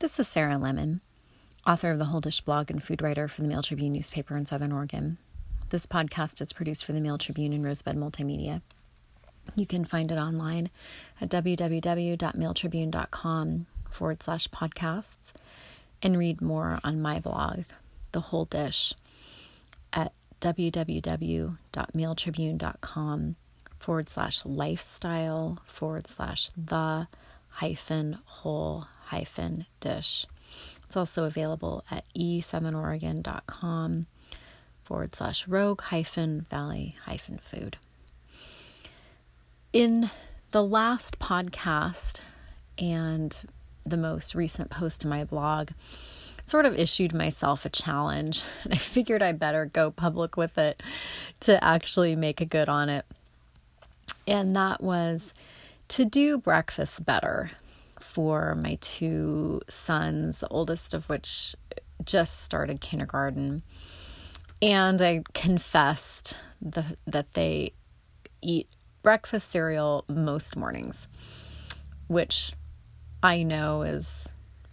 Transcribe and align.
This 0.00 0.20
is 0.20 0.28
Sarah 0.28 0.58
Lemon, 0.58 1.00
author 1.66 1.90
of 1.90 1.98
the 1.98 2.04
Whole 2.04 2.20
Dish 2.20 2.40
blog 2.40 2.70
and 2.70 2.80
food 2.80 3.02
writer 3.02 3.26
for 3.26 3.42
the 3.42 3.48
Mail 3.48 3.62
Tribune 3.62 3.94
newspaper 3.94 4.38
in 4.38 4.46
Southern 4.46 4.70
Oregon. 4.70 5.18
This 5.70 5.86
podcast 5.86 6.40
is 6.40 6.52
produced 6.52 6.84
for 6.84 6.92
the 6.92 7.00
Mail 7.00 7.18
Tribune 7.18 7.52
and 7.52 7.64
Rosebud 7.64 7.96
Multimedia. 7.96 8.62
You 9.56 9.66
can 9.66 9.84
find 9.84 10.12
it 10.12 10.16
online 10.16 10.70
at 11.20 11.30
www.mailtribune.com 11.30 13.66
forward 13.90 14.22
slash 14.22 14.46
podcasts 14.48 15.32
and 16.00 16.16
read 16.16 16.40
more 16.40 16.78
on 16.84 17.02
my 17.02 17.18
blog, 17.18 17.64
The 18.12 18.20
Whole 18.20 18.44
Dish, 18.44 18.94
at 19.92 20.12
www.mailtribune.com 20.40 23.36
forward 23.80 24.08
slash 24.08 24.44
lifestyle 24.44 25.58
forward 25.64 26.06
slash 26.06 26.50
the 26.50 27.08
hyphen 27.48 28.18
whole 28.24 28.86
hyphen 29.08 29.66
dish. 29.80 30.26
It's 30.86 30.96
also 30.96 31.24
available 31.24 31.84
at 31.90 32.04
e7oregon.com 32.16 34.06
forward 34.82 35.14
slash 35.14 35.46
rogue 35.46 35.82
hyphen 35.82 36.46
valley 36.48 36.96
hyphen 37.04 37.38
food. 37.38 37.76
In 39.72 40.10
the 40.50 40.64
last 40.64 41.18
podcast 41.18 42.20
and 42.78 43.38
the 43.84 43.98
most 43.98 44.34
recent 44.34 44.70
post 44.70 45.02
to 45.02 45.08
my 45.08 45.24
blog, 45.24 45.70
sort 46.46 46.64
of 46.64 46.74
issued 46.74 47.14
myself 47.14 47.66
a 47.66 47.68
challenge, 47.68 48.42
and 48.64 48.72
I 48.72 48.78
figured 48.78 49.22
I 49.22 49.32
better 49.32 49.66
go 49.66 49.90
public 49.90 50.36
with 50.36 50.56
it 50.56 50.82
to 51.40 51.62
actually 51.62 52.16
make 52.16 52.40
a 52.40 52.46
good 52.46 52.68
on 52.68 52.88
it. 52.88 53.04
And 54.26 54.56
that 54.56 54.82
was 54.82 55.34
to 55.88 56.04
do 56.04 56.38
breakfast 56.38 57.04
better 57.04 57.52
for 58.18 58.56
my 58.56 58.76
two 58.80 59.60
sons, 59.68 60.40
the 60.40 60.48
oldest 60.48 60.92
of 60.92 61.08
which 61.08 61.54
just 62.04 62.40
started 62.40 62.80
kindergarten. 62.80 63.62
And 64.60 65.00
I 65.00 65.22
confessed 65.34 66.36
the, 66.60 66.84
that 67.06 67.34
they 67.34 67.74
eat 68.42 68.68
breakfast 69.04 69.48
cereal 69.48 70.04
most 70.08 70.56
mornings, 70.56 71.06
which 72.08 72.50
I 73.22 73.44
know 73.44 73.82
is 73.82 74.28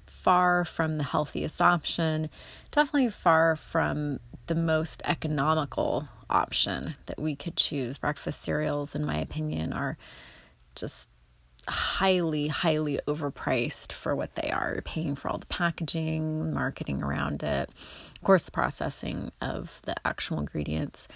far 0.08 0.66
from 0.66 0.98
the 0.98 1.04
healthiest 1.04 1.62
option, 1.62 2.32
definitely 2.72 3.12
far 3.12 3.56
from 3.56 4.22
the 4.48 4.56
most 4.56 5.04
economical 5.06 6.08
option 6.32 6.96
that 7.06 7.20
we 7.20 7.36
could 7.36 7.58
choose. 7.58 8.00
Breakfast 8.00 8.42
cereals, 8.42 8.96
in 8.96 9.06
my 9.06 9.20
opinion, 9.20 9.72
are 9.72 9.98
just 10.74 11.10
highly, 11.68 12.48
highly 12.48 13.00
overpriced 13.08 13.92
for 13.92 14.16
what 14.16 14.36
they 14.36 14.50
are. 14.52 14.74
You're 14.74 14.82
paying 14.82 15.16
for 15.16 15.30
all 15.30 15.38
the 15.38 15.46
packaging, 15.48 16.54
marketing 16.54 17.02
around 17.02 17.44
it, 17.44 17.70
of 17.70 18.22
course, 18.24 18.46
the 18.46 18.52
processing 18.52 19.32
of 19.42 19.82
the 19.84 19.96
actual 20.06 20.40
ingredients, 20.40 21.08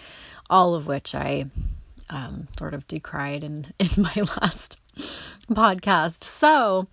all 0.49 0.75
of 0.75 0.87
which 0.87 1.13
I 1.13 1.45
um, 2.09 2.47
sort 2.57 2.73
of 2.73 2.87
decried 2.87 3.43
in, 3.43 3.73
in 3.79 3.89
my 3.97 4.15
last 4.15 4.77
podcast. 5.51 6.23
So, 6.23 6.87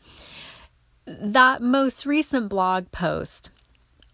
that 1.06 1.60
most 1.60 2.04
recent 2.04 2.48
blog 2.48 2.90
post, 2.90 3.50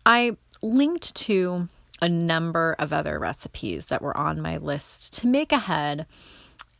I 0.04 0.36
linked 0.62 1.14
to 1.14 1.68
a 2.00 2.08
number 2.08 2.74
of 2.78 2.92
other 2.92 3.18
recipes 3.18 3.86
that 3.86 4.02
were 4.02 4.16
on 4.16 4.40
my 4.40 4.56
list 4.58 5.14
to 5.14 5.26
make 5.26 5.52
ahead 5.52 6.06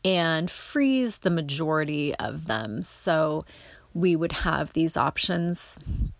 and 0.03 0.49
freeze 0.49 1.19
the 1.19 1.29
majority 1.29 2.15
of 2.15 2.47
them. 2.47 2.81
So 2.81 3.45
we 3.93 4.15
would 4.15 4.31
have 4.31 4.73
these 4.73 4.97
options 4.97 5.77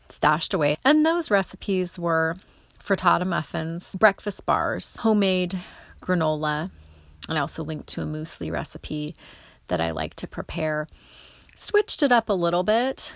stashed 0.10 0.54
away. 0.54 0.78
And 0.86 1.06
those 1.06 1.32
recipes 1.32 1.98
were 1.98 2.36
frittata 2.82 3.26
muffins, 3.26 3.96
breakfast 3.96 4.46
bars, 4.46 4.96
homemade 4.98 5.60
granola, 6.02 6.70
and 7.30 7.38
I 7.38 7.42
also 7.42 7.64
linked 7.64 7.88
to 7.90 8.02
a 8.02 8.06
muesli 8.06 8.52
recipe 8.52 9.16
that 9.68 9.80
I 9.80 9.92
like 9.92 10.16
to 10.16 10.28
prepare. 10.28 10.88
Switched 11.56 12.04
it 12.04 12.12
up 12.12 12.30
a 12.30 12.34
little 12.34 12.64
bit 12.64 13.14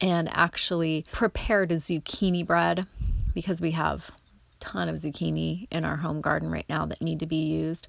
and 0.00 0.28
actually 0.32 1.04
prepared 1.12 1.72
a 1.72 1.76
zucchini 1.76 2.46
bread 2.46 2.86
because 3.34 3.60
we 3.60 3.70
have 3.72 4.10
a 4.10 4.14
ton 4.60 4.88
of 4.88 4.96
zucchini 4.96 5.66
in 5.70 5.84
our 5.84 5.96
home 5.96 6.20
garden 6.20 6.50
right 6.50 6.68
now 6.68 6.84
that 6.86 7.00
need 7.00 7.20
to 7.20 7.26
be 7.26 7.36
used. 7.36 7.88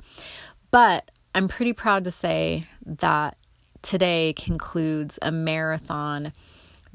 But 0.72 1.12
I'm 1.39 1.47
pretty 1.47 1.72
proud 1.72 2.03
to 2.03 2.11
say 2.11 2.66
that 2.85 3.38
today 3.81 4.33
concludes 4.33 5.17
a 5.22 5.31
marathon 5.31 6.33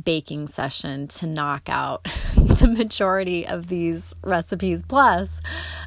baking 0.04 0.48
session 0.48 1.08
to 1.08 1.26
knock 1.26 1.70
out 1.70 2.04
the 2.34 2.66
majority 2.66 3.46
of 3.46 3.68
these 3.68 4.14
recipes, 4.22 4.82
plus 4.86 5.40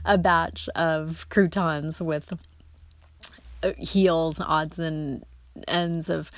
a 0.06 0.18
batch 0.18 0.70
of 0.70 1.28
croutons 1.30 2.02
with 2.02 2.34
uh, 3.62 3.74
heels, 3.78 4.40
odds, 4.40 4.80
and 4.80 5.24
ends 5.68 6.10
of 6.10 6.32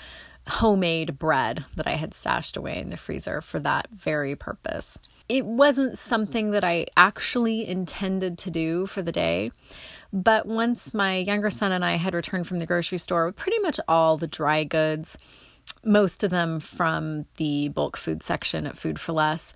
homemade 0.45 1.17
bread 1.17 1.63
that 1.77 1.87
I 1.87 1.95
had 1.95 2.13
stashed 2.13 2.57
away 2.57 2.79
in 2.79 2.89
the 2.89 2.97
freezer 2.97 3.39
for 3.39 3.61
that 3.61 3.87
very 3.91 4.35
purpose. 4.35 4.99
It 5.29 5.45
wasn't 5.45 5.97
something 5.97 6.51
that 6.51 6.65
I 6.65 6.87
actually 6.97 7.65
intended 7.65 8.37
to 8.39 8.51
do 8.51 8.87
for 8.87 9.01
the 9.01 9.13
day, 9.13 9.51
but 10.11 10.45
once 10.45 10.93
my 10.93 11.17
younger 11.17 11.49
son 11.49 11.71
and 11.71 11.85
I 11.85 11.95
had 11.95 12.13
returned 12.13 12.47
from 12.47 12.59
the 12.59 12.65
grocery 12.65 12.97
store 12.97 13.25
with 13.27 13.35
pretty 13.35 13.59
much 13.59 13.79
all 13.87 14.17
the 14.17 14.27
dry 14.27 14.63
goods, 14.63 15.17
most 15.83 16.23
of 16.23 16.31
them 16.31 16.59
from 16.59 17.25
the 17.37 17.69
bulk 17.69 17.97
food 17.97 18.23
section 18.23 18.65
at 18.65 18.77
Food 18.77 18.99
for 18.99 19.13
Less, 19.13 19.53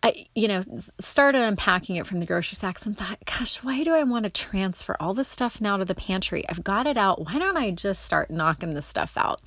I, 0.00 0.26
you 0.34 0.46
know, 0.46 0.62
started 1.00 1.42
unpacking 1.42 1.96
it 1.96 2.06
from 2.06 2.20
the 2.20 2.26
grocery 2.26 2.54
sacks 2.54 2.86
and 2.86 2.96
thought, 2.96 3.18
gosh, 3.24 3.56
why 3.64 3.82
do 3.82 3.92
I 3.92 4.04
want 4.04 4.24
to 4.24 4.30
transfer 4.30 4.96
all 5.00 5.12
this 5.12 5.26
stuff 5.26 5.60
now 5.60 5.76
to 5.76 5.84
the 5.84 5.94
pantry? 5.94 6.48
I've 6.48 6.62
got 6.62 6.86
it 6.86 6.96
out. 6.96 7.24
Why 7.24 7.38
don't 7.38 7.56
I 7.56 7.72
just 7.72 8.04
start 8.04 8.30
knocking 8.30 8.74
this 8.74 8.86
stuff 8.86 9.14
out? 9.16 9.40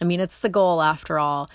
I 0.00 0.04
mean, 0.04 0.20
it's 0.20 0.38
the 0.38 0.48
goal 0.48 0.80
after 0.80 1.18
all 1.18 1.48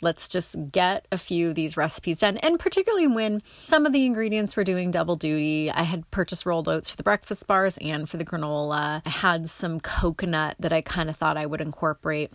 let's 0.00 0.28
just 0.28 0.56
get 0.70 1.06
a 1.10 1.18
few 1.18 1.48
of 1.48 1.54
these 1.54 1.76
recipes 1.76 2.20
done. 2.20 2.36
And 2.38 2.58
particularly 2.58 3.06
when 3.06 3.40
some 3.66 3.86
of 3.86 3.92
the 3.92 4.06
ingredients 4.06 4.56
were 4.56 4.64
doing 4.64 4.90
double 4.90 5.16
duty, 5.16 5.70
I 5.70 5.82
had 5.82 6.10
purchased 6.10 6.46
rolled 6.46 6.68
oats 6.68 6.88
for 6.90 6.96
the 6.96 7.02
breakfast 7.02 7.46
bars 7.46 7.76
and 7.80 8.08
for 8.08 8.16
the 8.16 8.24
granola. 8.24 9.02
I 9.04 9.10
had 9.10 9.48
some 9.48 9.80
coconut 9.80 10.56
that 10.60 10.72
I 10.72 10.80
kind 10.80 11.10
of 11.10 11.16
thought 11.16 11.36
I 11.36 11.46
would 11.46 11.60
incorporate 11.60 12.32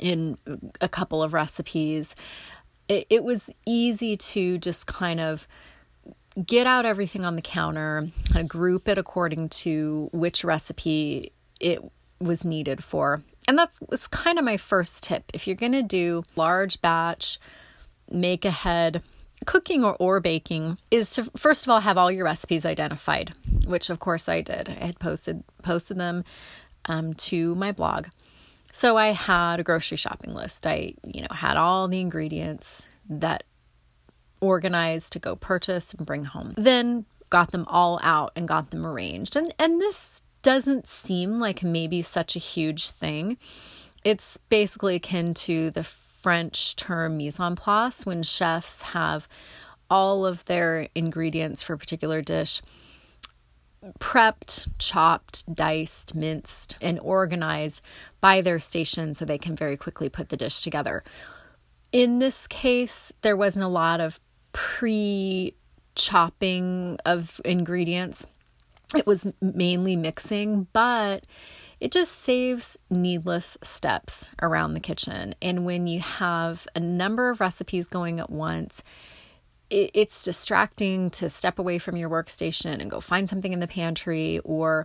in 0.00 0.38
a 0.80 0.88
couple 0.88 1.22
of 1.22 1.32
recipes. 1.32 2.14
It, 2.88 3.06
it 3.10 3.24
was 3.24 3.50
easy 3.66 4.16
to 4.16 4.58
just 4.58 4.86
kind 4.86 5.20
of 5.20 5.46
get 6.44 6.66
out 6.66 6.86
everything 6.86 7.24
on 7.24 7.36
the 7.36 7.42
counter, 7.42 8.08
kind 8.32 8.44
of 8.44 8.48
group 8.48 8.88
it 8.88 8.98
according 8.98 9.50
to 9.50 10.08
which 10.12 10.44
recipe 10.44 11.32
it 11.60 11.80
was 12.20 12.44
needed 12.44 12.82
for 12.82 13.22
and 13.48 13.58
that 13.58 13.70
was 13.88 14.06
kind 14.06 14.38
of 14.38 14.44
my 14.44 14.56
first 14.56 15.04
tip. 15.04 15.30
If 15.34 15.46
you're 15.46 15.56
going 15.56 15.72
to 15.72 15.82
do 15.82 16.22
large 16.36 16.80
batch, 16.80 17.38
make 18.10 18.44
ahead 18.44 19.02
cooking 19.46 19.84
or, 19.84 19.96
or 19.98 20.20
baking 20.20 20.78
is 20.90 21.10
to 21.10 21.24
first 21.36 21.64
of 21.64 21.70
all 21.70 21.80
have 21.80 21.98
all 21.98 22.10
your 22.10 22.24
recipes 22.24 22.64
identified, 22.64 23.32
which 23.66 23.90
of 23.90 23.98
course 23.98 24.28
I 24.28 24.40
did. 24.40 24.68
I 24.80 24.86
had 24.86 24.98
posted 24.98 25.42
posted 25.62 25.98
them 25.98 26.24
um, 26.86 27.14
to 27.14 27.54
my 27.54 27.72
blog. 27.72 28.06
So 28.70 28.96
I 28.96 29.08
had 29.08 29.60
a 29.60 29.62
grocery 29.62 29.98
shopping 29.98 30.32
list. 30.32 30.66
I, 30.66 30.94
you 31.04 31.20
know, 31.20 31.28
had 31.30 31.58
all 31.58 31.88
the 31.88 32.00
ingredients 32.00 32.88
that 33.08 33.44
organized 34.40 35.12
to 35.12 35.18
go 35.18 35.36
purchase 35.36 35.92
and 35.92 36.06
bring 36.06 36.24
home. 36.24 36.54
Then 36.56 37.04
got 37.28 37.52
them 37.52 37.66
all 37.68 38.00
out 38.02 38.32
and 38.34 38.48
got 38.48 38.70
them 38.70 38.86
arranged. 38.86 39.36
And 39.36 39.54
and 39.58 39.80
this 39.80 40.22
doesn't 40.42 40.86
seem 40.86 41.38
like 41.38 41.62
maybe 41.62 42.02
such 42.02 42.36
a 42.36 42.40
huge 42.40 42.90
thing. 42.90 43.38
It's 44.04 44.36
basically 44.48 44.96
akin 44.96 45.34
to 45.34 45.70
the 45.70 45.84
French 45.84 46.76
term 46.76 47.16
mise 47.16 47.40
en 47.40 47.56
place 47.56 48.04
when 48.04 48.22
chefs 48.22 48.82
have 48.82 49.28
all 49.88 50.24
of 50.24 50.44
their 50.46 50.88
ingredients 50.94 51.62
for 51.62 51.74
a 51.74 51.78
particular 51.78 52.22
dish 52.22 52.60
prepped, 53.98 54.68
chopped, 54.78 55.54
diced, 55.54 56.14
minced, 56.14 56.76
and 56.80 57.00
organized 57.00 57.82
by 58.20 58.40
their 58.40 58.60
station 58.60 59.14
so 59.14 59.24
they 59.24 59.38
can 59.38 59.56
very 59.56 59.76
quickly 59.76 60.08
put 60.08 60.28
the 60.28 60.36
dish 60.36 60.60
together. 60.60 61.02
In 61.90 62.18
this 62.18 62.46
case, 62.46 63.12
there 63.22 63.36
wasn't 63.36 63.64
a 63.64 63.68
lot 63.68 64.00
of 64.00 64.20
pre 64.52 65.54
chopping 65.94 66.98
of 67.04 67.40
ingredients. 67.44 68.26
It 68.94 69.06
was 69.06 69.26
mainly 69.40 69.96
mixing, 69.96 70.68
but 70.72 71.26
it 71.80 71.90
just 71.90 72.20
saves 72.20 72.78
needless 72.90 73.58
steps 73.62 74.30
around 74.40 74.74
the 74.74 74.80
kitchen. 74.80 75.34
And 75.42 75.64
when 75.64 75.86
you 75.86 76.00
have 76.00 76.66
a 76.76 76.80
number 76.80 77.30
of 77.30 77.40
recipes 77.40 77.88
going 77.88 78.20
at 78.20 78.30
once, 78.30 78.82
it's 79.70 80.22
distracting 80.22 81.10
to 81.10 81.30
step 81.30 81.58
away 81.58 81.78
from 81.78 81.96
your 81.96 82.10
workstation 82.10 82.80
and 82.80 82.90
go 82.90 83.00
find 83.00 83.28
something 83.28 83.52
in 83.52 83.60
the 83.60 83.66
pantry 83.66 84.38
or 84.44 84.84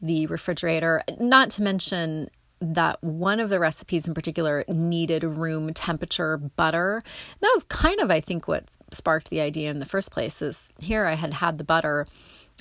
the 0.00 0.26
refrigerator. 0.26 1.02
Not 1.20 1.50
to 1.50 1.62
mention 1.62 2.30
that 2.60 3.02
one 3.02 3.40
of 3.40 3.50
the 3.50 3.60
recipes 3.60 4.08
in 4.08 4.14
particular 4.14 4.64
needed 4.68 5.24
room 5.24 5.72
temperature 5.74 6.38
butter. 6.38 7.02
And 7.04 7.40
that 7.42 7.52
was 7.54 7.64
kind 7.64 8.00
of, 8.00 8.10
I 8.10 8.20
think, 8.20 8.48
what 8.48 8.64
sparked 8.90 9.30
the 9.30 9.40
idea 9.40 9.70
in 9.70 9.80
the 9.80 9.86
first 9.86 10.10
place. 10.10 10.40
Is 10.40 10.70
here 10.78 11.04
I 11.04 11.14
had 11.14 11.34
had 11.34 11.58
the 11.58 11.64
butter 11.64 12.06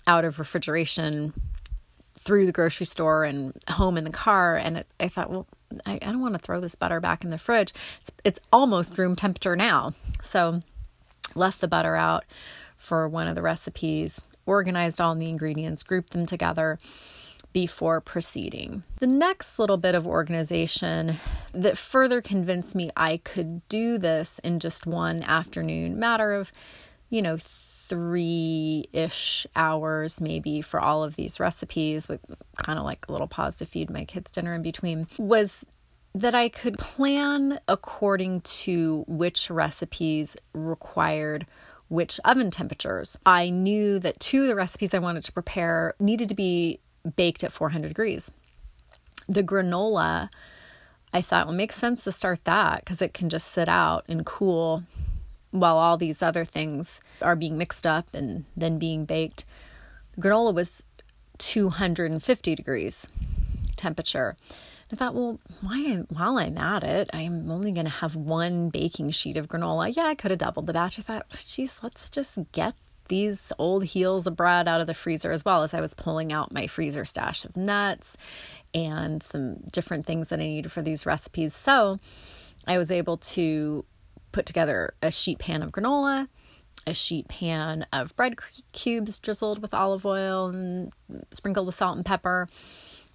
out 0.07 0.25
of 0.25 0.39
refrigeration 0.39 1.33
through 2.19 2.45
the 2.45 2.51
grocery 2.51 2.85
store 2.85 3.23
and 3.23 3.53
home 3.69 3.97
in 3.97 4.03
the 4.03 4.09
car, 4.09 4.55
and 4.55 4.77
it, 4.77 4.87
I 4.99 5.09
thought, 5.09 5.29
well, 5.29 5.47
I, 5.85 5.93
I 5.95 6.11
don't 6.11 6.21
want 6.21 6.35
to 6.35 6.39
throw 6.39 6.59
this 6.59 6.75
butter 6.75 6.99
back 6.99 7.23
in 7.23 7.31
the 7.31 7.37
fridge. 7.37 7.73
It's 8.01 8.11
it's 8.23 8.39
almost 8.51 8.97
room 8.97 9.15
temperature 9.15 9.55
now, 9.55 9.93
so 10.21 10.61
left 11.35 11.61
the 11.61 11.67
butter 11.67 11.95
out 11.95 12.25
for 12.77 13.07
one 13.07 13.27
of 13.27 13.35
the 13.35 13.41
recipes, 13.41 14.21
organized 14.45 15.01
all 15.01 15.15
the 15.15 15.29
ingredients, 15.29 15.83
grouped 15.83 16.11
them 16.11 16.25
together 16.25 16.77
before 17.53 18.01
proceeding. 18.01 18.83
The 18.99 19.07
next 19.07 19.59
little 19.59 19.77
bit 19.77 19.95
of 19.95 20.07
organization 20.07 21.17
that 21.53 21.77
further 21.77 22.21
convinced 22.21 22.75
me 22.75 22.89
I 22.97 23.17
could 23.17 23.67
do 23.69 23.97
this 23.97 24.39
in 24.39 24.59
just 24.59 24.87
one 24.87 25.21
afternoon, 25.23 25.99
matter 25.99 26.33
of, 26.33 26.51
you 27.09 27.21
know, 27.21 27.37
three 27.87 28.87
ish 28.93 29.45
hours 29.55 30.21
maybe 30.21 30.61
for 30.61 30.79
all 30.79 31.03
of 31.03 31.15
these 31.15 31.39
recipes, 31.39 32.07
with 32.07 32.21
kind 32.57 32.79
of 32.79 32.85
like 32.85 33.05
a 33.07 33.11
little 33.11 33.27
pause 33.27 33.55
to 33.57 33.65
feed 33.65 33.89
my 33.89 34.05
kids 34.05 34.31
dinner 34.31 34.53
in 34.53 34.61
between, 34.61 35.07
was 35.17 35.65
that 36.15 36.35
I 36.35 36.49
could 36.49 36.77
plan 36.77 37.59
according 37.67 38.41
to 38.41 39.03
which 39.07 39.49
recipes 39.49 40.37
required 40.53 41.45
which 41.89 42.19
oven 42.25 42.49
temperatures. 42.49 43.17
I 43.25 43.49
knew 43.49 43.99
that 43.99 44.19
two 44.19 44.41
of 44.41 44.47
the 44.47 44.55
recipes 44.55 44.93
I 44.93 44.99
wanted 44.99 45.23
to 45.25 45.31
prepare 45.31 45.93
needed 45.99 46.29
to 46.29 46.35
be 46.35 46.79
baked 47.15 47.43
at 47.43 47.51
400 47.51 47.89
degrees. 47.89 48.31
The 49.27 49.43
granola, 49.43 50.29
I 51.13 51.21
thought, 51.21 51.45
well, 51.45 51.55
makes 51.55 51.75
sense 51.75 52.03
to 52.05 52.11
start 52.11 52.39
that 52.45 52.79
because 52.79 53.01
it 53.01 53.13
can 53.13 53.29
just 53.29 53.51
sit 53.51 53.69
out 53.69 54.05
and 54.07 54.25
cool 54.25 54.83
while 55.53 55.77
all 55.77 55.97
these 55.97 56.23
other 56.23 56.43
things 56.43 56.99
are 57.21 57.35
being 57.35 57.57
mixed 57.57 57.85
up 57.85 58.07
and 58.13 58.45
then 58.57 58.79
being 58.79 59.05
baked. 59.05 59.45
Granola 60.19 60.53
was 60.53 60.83
250 61.37 62.55
degrees 62.55 63.07
temperature. 63.75 64.35
I 64.91 64.95
thought, 64.95 65.13
well, 65.13 65.39
why, 65.61 66.03
while 66.09 66.37
I'm 66.37 66.57
at 66.57 66.83
it, 66.83 67.09
I'm 67.13 67.49
only 67.49 67.71
going 67.71 67.85
to 67.85 67.91
have 67.91 68.15
one 68.15 68.69
baking 68.69 69.11
sheet 69.11 69.37
of 69.37 69.47
granola. 69.47 69.95
Yeah, 69.95 70.05
I 70.05 70.15
could 70.15 70.31
have 70.31 70.39
doubled 70.39 70.67
the 70.67 70.73
batch. 70.73 70.99
I 70.99 71.03
thought, 71.03 71.45
geez, 71.47 71.79
let's 71.83 72.09
just 72.09 72.39
get 72.51 72.73
these 73.07 73.51
old 73.59 73.83
heels 73.85 74.25
of 74.25 74.35
bread 74.35 74.67
out 74.67 74.81
of 74.81 74.87
the 74.87 74.93
freezer 74.93 75.31
as 75.31 75.45
well 75.45 75.61
as 75.61 75.73
I 75.73 75.81
was 75.81 75.93
pulling 75.93 76.33
out 76.33 76.53
my 76.53 76.67
freezer 76.67 77.05
stash 77.05 77.45
of 77.45 77.55
nuts 77.55 78.17
and 78.73 79.21
some 79.21 79.57
different 79.71 80.05
things 80.05 80.29
that 80.29 80.39
I 80.39 80.43
needed 80.43 80.71
for 80.71 80.81
these 80.81 81.05
recipes. 81.05 81.53
So 81.53 81.97
I 82.65 82.77
was 82.77 82.89
able 82.89 83.17
to 83.17 83.85
put 84.33 84.45
together 84.45 84.93
a 85.01 85.09
sheet 85.09 85.39
pan 85.39 85.61
of 85.61 85.71
granola, 85.71 86.27
a 86.85 86.93
sheet 86.93 87.29
pan 87.29 87.85
of 87.93 88.13
bread 88.17 88.35
cubes 88.73 89.19
drizzled 89.19 89.61
with 89.61 89.73
olive 89.73 90.05
oil 90.05 90.47
and 90.47 90.91
sprinkled 91.31 91.65
with 91.65 91.75
salt 91.75 91.95
and 91.95 92.05
pepper 92.05 92.47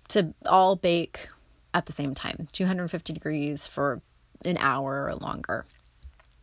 to 0.09 0.32
all 0.47 0.75
bake 0.76 1.29
at 1.75 1.85
the 1.85 1.93
same 1.93 2.15
time, 2.15 2.47
250 2.53 3.12
degrees 3.12 3.67
for 3.67 4.00
an 4.44 4.56
hour 4.59 5.06
or 5.06 5.15
longer. 5.17 5.67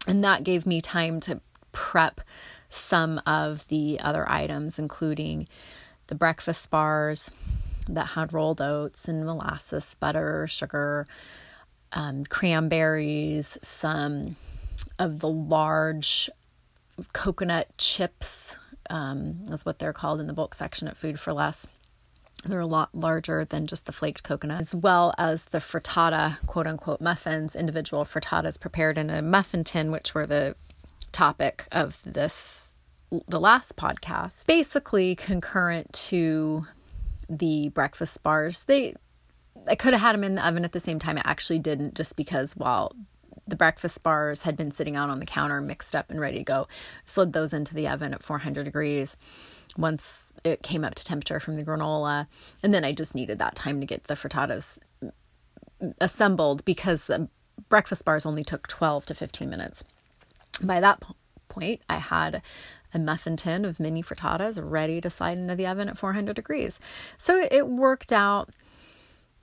And 0.08 0.24
that 0.24 0.44
gave 0.44 0.68
me 0.68 0.82
time 0.82 1.20
to 1.22 1.42
prep 1.72 2.22
some 2.70 3.20
of 3.26 3.68
the 3.70 4.00
other 4.00 4.30
items, 4.30 4.78
including 4.78 5.48
the 6.08 6.16
breakfast 6.16 6.70
bars 6.70 7.32
that 7.88 8.08
had 8.08 8.34
rolled 8.34 8.62
oats 8.62 9.08
and 9.08 9.26
molasses, 9.26 9.96
butter, 10.00 10.46
sugar, 10.48 11.08
um, 11.94 12.26
cranberries, 12.26 13.58
some 13.64 14.36
of 15.00 15.20
the 15.20 15.30
large 15.30 16.30
coconut 17.14 17.68
chips. 17.78 18.58
Um, 18.90 19.46
that's 19.46 19.66
what 19.66 19.80
they're 19.80 19.94
called 19.94 20.20
in 20.20 20.28
the 20.28 20.34
bulk 20.34 20.54
section 20.54 20.88
at 20.88 20.98
Food 20.98 21.20
for 21.20 21.34
Less. 21.34 21.68
They're 22.46 22.60
a 22.60 22.68
lot 22.68 22.94
larger 22.94 23.44
than 23.44 23.66
just 23.66 23.88
the 23.88 23.92
flaked 23.92 24.24
coconut, 24.24 24.60
as 24.60 24.76
well 24.76 25.14
as 25.18 25.46
the 25.46 25.58
frittata, 25.58 26.46
quote 26.46 26.68
unquote, 26.68 27.02
muffins, 27.02 27.56
individual 27.56 28.06
frittatas 28.06 28.60
prepared 28.60 29.00
in 29.00 29.10
a 29.10 29.22
muffin 29.22 29.64
tin, 29.64 29.92
which 29.92 30.14
were 30.14 30.28
the 30.28 30.56
topic 31.12 31.66
of 31.72 31.98
this 32.06 32.76
the 33.28 33.40
last 33.40 33.76
podcast, 33.76 34.46
basically 34.46 35.16
concurrent 35.16 35.92
to 35.94 36.66
the 37.30 37.70
breakfast 37.70 38.22
bars. 38.22 38.64
They 38.64 38.96
I 39.68 39.76
could 39.76 39.94
have 39.94 40.02
had 40.02 40.14
them 40.14 40.24
in 40.24 40.36
the 40.36 40.48
oven 40.48 40.66
at 40.66 40.74
the 40.74 40.80
same 40.80 41.00
time. 41.00 41.18
I 41.18 41.24
actually 41.26 41.60
didn't 41.60 41.96
just 41.96 42.16
because 42.16 42.56
while 42.56 42.96
the 43.48 43.56
breakfast 43.56 44.02
bars 44.04 44.42
had 44.42 44.56
been 44.56 44.72
sitting 44.72 44.96
out 44.96 45.10
on 45.10 45.20
the 45.20 45.26
counter 45.26 45.62
mixed 45.62 45.96
up 45.96 46.10
and 46.10 46.20
ready 46.20 46.40
to 46.40 46.44
go, 46.44 46.68
slid 47.06 47.34
those 47.34 47.54
into 47.54 47.74
the 47.74 47.88
oven 47.88 48.14
at 48.14 48.24
400 48.24 48.64
degrees 48.64 49.16
once 49.78 50.34
it 50.44 50.64
came 50.64 50.84
up 50.84 50.96
to 50.96 51.06
temperature 51.06 51.40
from 51.40 51.56
the 51.56 51.64
granola. 51.64 52.28
And 52.64 52.74
then 52.74 52.84
I 52.84 52.92
just 52.92 53.14
needed 53.16 53.40
that 53.40 53.56
time 53.56 53.80
to 53.80 53.86
get 53.86 54.06
the 54.06 54.16
frittatas 54.16 54.80
assembled 56.00 56.66
because 56.66 57.06
the 57.06 57.30
breakfast 57.70 58.06
bars 58.06 58.26
only 58.26 58.44
took 58.44 58.68
12 58.68 59.06
to 59.08 59.14
15 59.14 59.50
minutes. 59.50 59.84
By 60.62 60.80
that 60.80 61.04
point, 61.50 61.82
I 61.90 61.98
had 61.98 62.42
a 62.94 63.00
muffin 63.00 63.36
tin 63.36 63.66
of 63.66 63.80
mini 63.80 64.02
frittatas 64.02 64.60
ready 64.64 65.02
to 65.02 65.10
slide 65.10 65.38
into 65.38 65.56
the 65.56 65.68
oven 65.68 65.90
at 65.90 65.98
400 65.98 66.36
degrees. 66.36 66.80
So 67.18 67.48
it 67.52 67.68
worked 67.68 68.14
out 68.14 68.50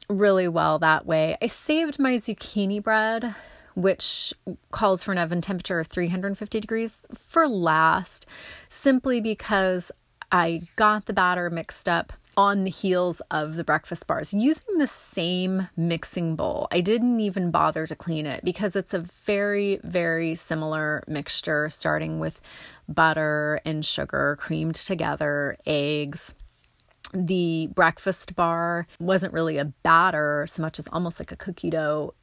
really 0.09 0.49
well 0.49 0.79
that 0.79 1.07
way. 1.07 1.37
I 1.41 1.47
saved 1.47 1.99
my 1.99 2.15
zucchini 2.15 2.83
bread, 2.83 3.35
which 3.75 4.33
calls 4.71 5.03
for 5.03 5.13
an 5.13 5.19
oven 5.19 5.41
temperature 5.41 5.81
of 5.81 5.87
350 5.87 6.61
degrees, 6.61 7.01
for 7.15 7.49
last, 7.49 8.27
simply 8.69 9.21
because 9.21 9.93
I 10.31 10.63
got 10.77 11.07
the 11.07 11.13
batter 11.13 11.51
mixed 11.51 11.89
up 11.89 12.13
on 12.37 12.65
the 12.65 12.71
heels 12.71 13.21
of 13.31 13.57
the 13.57 13.65
breakfast 13.65 14.07
bars 14.07 14.33
using 14.33 14.79
the 14.79 14.87
same 14.87 15.69
mixing 15.77 16.35
bowl. 16.37 16.67
I 16.71 16.81
didn't 16.81 17.21
even 17.21 17.51
bother 17.51 17.87
to 17.87 17.95
clean 17.95 18.27
it 18.27 18.43
because 18.45 18.75
it's 18.75 18.95
a 18.95 19.01
very, 19.01 19.79
very 19.85 20.35
similar 20.35 21.03
mixture, 21.07 21.69
starting 21.69 22.19
with 22.19 22.41
butter 22.89 23.61
and 23.65 23.85
sugar 23.85 24.37
creamed 24.39 24.77
together, 24.77 25.57
eggs. 25.67 26.35
The 27.13 27.69
breakfast 27.75 28.35
bar 28.35 28.87
wasn't 28.99 29.35
really 29.35 29.59
a 29.59 29.67
batter 29.67 30.47
so 30.49 30.63
much 30.63 30.79
as 30.79 30.89
almost 30.89 31.21
like 31.21 31.33
a 31.33 31.37
cookie 31.37 31.69
dough, 31.69 32.15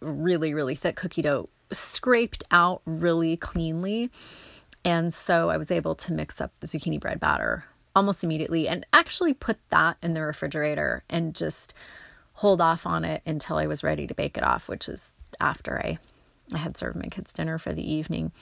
really, 0.00 0.54
really 0.54 0.74
thick 0.74 0.96
cookie 0.96 1.22
dough, 1.22 1.48
scraped 1.72 2.44
out 2.50 2.82
really 2.84 3.36
cleanly. 3.36 4.10
And 4.84 5.12
so 5.12 5.50
I 5.50 5.56
was 5.56 5.70
able 5.70 5.94
to 5.96 6.12
mix 6.12 6.40
up 6.40 6.52
the 6.60 6.66
zucchini 6.66 6.98
bread 6.98 7.20
batter 7.20 7.64
almost 7.94 8.24
immediately 8.24 8.68
and 8.68 8.86
actually 8.92 9.34
put 9.34 9.58
that 9.70 9.96
in 10.02 10.14
the 10.14 10.22
refrigerator 10.22 11.02
and 11.10 11.34
just 11.34 11.74
hold 12.34 12.60
off 12.60 12.86
on 12.86 13.04
it 13.04 13.22
until 13.26 13.56
I 13.56 13.66
was 13.66 13.82
ready 13.82 14.06
to 14.06 14.14
bake 14.14 14.38
it 14.38 14.44
off, 14.44 14.68
which 14.68 14.88
is 14.88 15.12
after 15.40 15.78
I 15.78 15.98
I 16.52 16.58
had 16.58 16.76
served 16.76 16.96
my 16.96 17.06
kids 17.06 17.32
dinner 17.32 17.58
for 17.58 17.72
the 17.72 17.92
evening. 17.92 18.32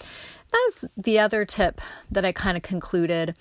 That's 0.50 0.86
the 0.96 1.18
other 1.18 1.44
tip 1.44 1.80
that 2.10 2.24
I 2.24 2.32
kind 2.32 2.56
of 2.56 2.62
concluded 2.62 3.36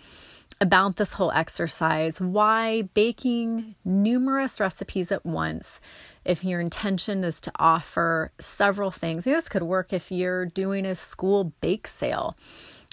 about 0.59 0.95
this 0.95 1.13
whole 1.13 1.31
exercise 1.31 2.19
why 2.19 2.81
baking 2.93 3.75
numerous 3.85 4.59
recipes 4.59 5.11
at 5.11 5.25
once 5.25 5.79
if 6.25 6.43
your 6.43 6.59
intention 6.59 7.23
is 7.23 7.39
to 7.39 7.51
offer 7.57 8.31
several 8.39 8.89
things 8.91 9.25
this 9.25 9.49
could 9.49 9.63
work 9.63 9.93
if 9.93 10.11
you're 10.11 10.45
doing 10.45 10.85
a 10.85 10.95
school 10.95 11.53
bake 11.61 11.87
sale 11.87 12.35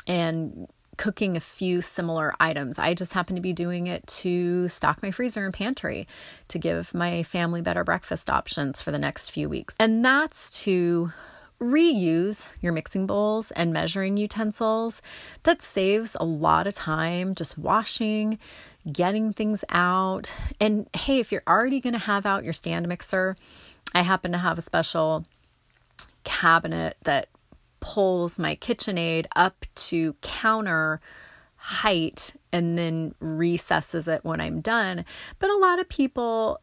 and 0.06 0.68
cooking 0.96 1.36
a 1.36 1.40
few 1.40 1.82
similar 1.82 2.34
items. 2.38 2.78
I 2.78 2.94
just 2.94 3.12
happen 3.12 3.36
to 3.36 3.42
be 3.42 3.52
doing 3.52 3.86
it 3.86 4.06
to 4.06 4.68
stock 4.68 5.02
my 5.02 5.10
freezer 5.10 5.44
and 5.44 5.52
pantry 5.52 6.06
to 6.48 6.58
give 6.58 6.94
my 6.94 7.22
family 7.22 7.60
better 7.60 7.84
breakfast 7.84 8.30
options 8.30 8.82
for 8.82 8.92
the 8.92 8.98
next 8.98 9.30
few 9.30 9.48
weeks. 9.48 9.74
And 9.80 10.04
that's 10.04 10.62
to 10.62 11.12
reuse 11.60 12.46
your 12.60 12.72
mixing 12.72 13.06
bowls 13.06 13.50
and 13.52 13.72
measuring 13.72 14.16
utensils. 14.16 15.02
That 15.44 15.62
saves 15.62 16.16
a 16.18 16.24
lot 16.24 16.66
of 16.66 16.74
time 16.74 17.34
just 17.34 17.56
washing, 17.56 18.38
getting 18.90 19.32
things 19.32 19.64
out. 19.70 20.32
And 20.60 20.88
hey, 20.94 21.20
if 21.20 21.32
you're 21.32 21.42
already 21.46 21.80
going 21.80 21.94
to 21.94 22.04
have 22.04 22.26
out 22.26 22.44
your 22.44 22.52
stand 22.52 22.88
mixer, 22.88 23.36
I 23.94 24.02
happen 24.02 24.32
to 24.32 24.38
have 24.38 24.58
a 24.58 24.62
special 24.62 25.24
cabinet 26.24 26.96
that 27.04 27.28
pulls 27.80 28.38
my 28.38 28.56
KitchenAid 28.56 29.26
up 29.36 29.66
to 29.74 30.14
counter 30.22 31.00
height 31.56 32.34
and 32.52 32.76
then 32.76 33.14
recesses 33.20 34.08
it 34.08 34.24
when 34.24 34.40
I'm 34.40 34.60
done. 34.60 35.04
But 35.38 35.50
a 35.50 35.56
lot 35.56 35.78
of 35.78 35.88
people 35.88 36.60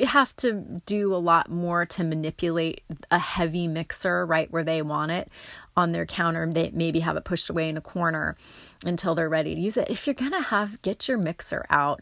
have 0.00 0.34
to 0.36 0.80
do 0.86 1.14
a 1.14 1.16
lot 1.16 1.50
more 1.50 1.84
to 1.86 2.04
manipulate 2.04 2.82
a 3.10 3.18
heavy 3.18 3.66
mixer 3.66 4.24
right 4.24 4.50
where 4.50 4.64
they 4.64 4.82
want 4.82 5.10
it 5.12 5.30
on 5.76 5.92
their 5.92 6.06
counter. 6.06 6.50
They 6.50 6.70
maybe 6.70 7.00
have 7.00 7.16
it 7.16 7.24
pushed 7.24 7.50
away 7.50 7.68
in 7.68 7.76
a 7.76 7.82
corner 7.82 8.36
until 8.84 9.14
they're 9.14 9.28
ready 9.28 9.54
to 9.54 9.60
use 9.60 9.76
it. 9.76 9.90
If 9.90 10.06
you're 10.06 10.14
to 10.14 10.40
have, 10.40 10.80
get 10.82 11.08
your 11.08 11.18
mixer 11.18 11.66
out 11.70 12.00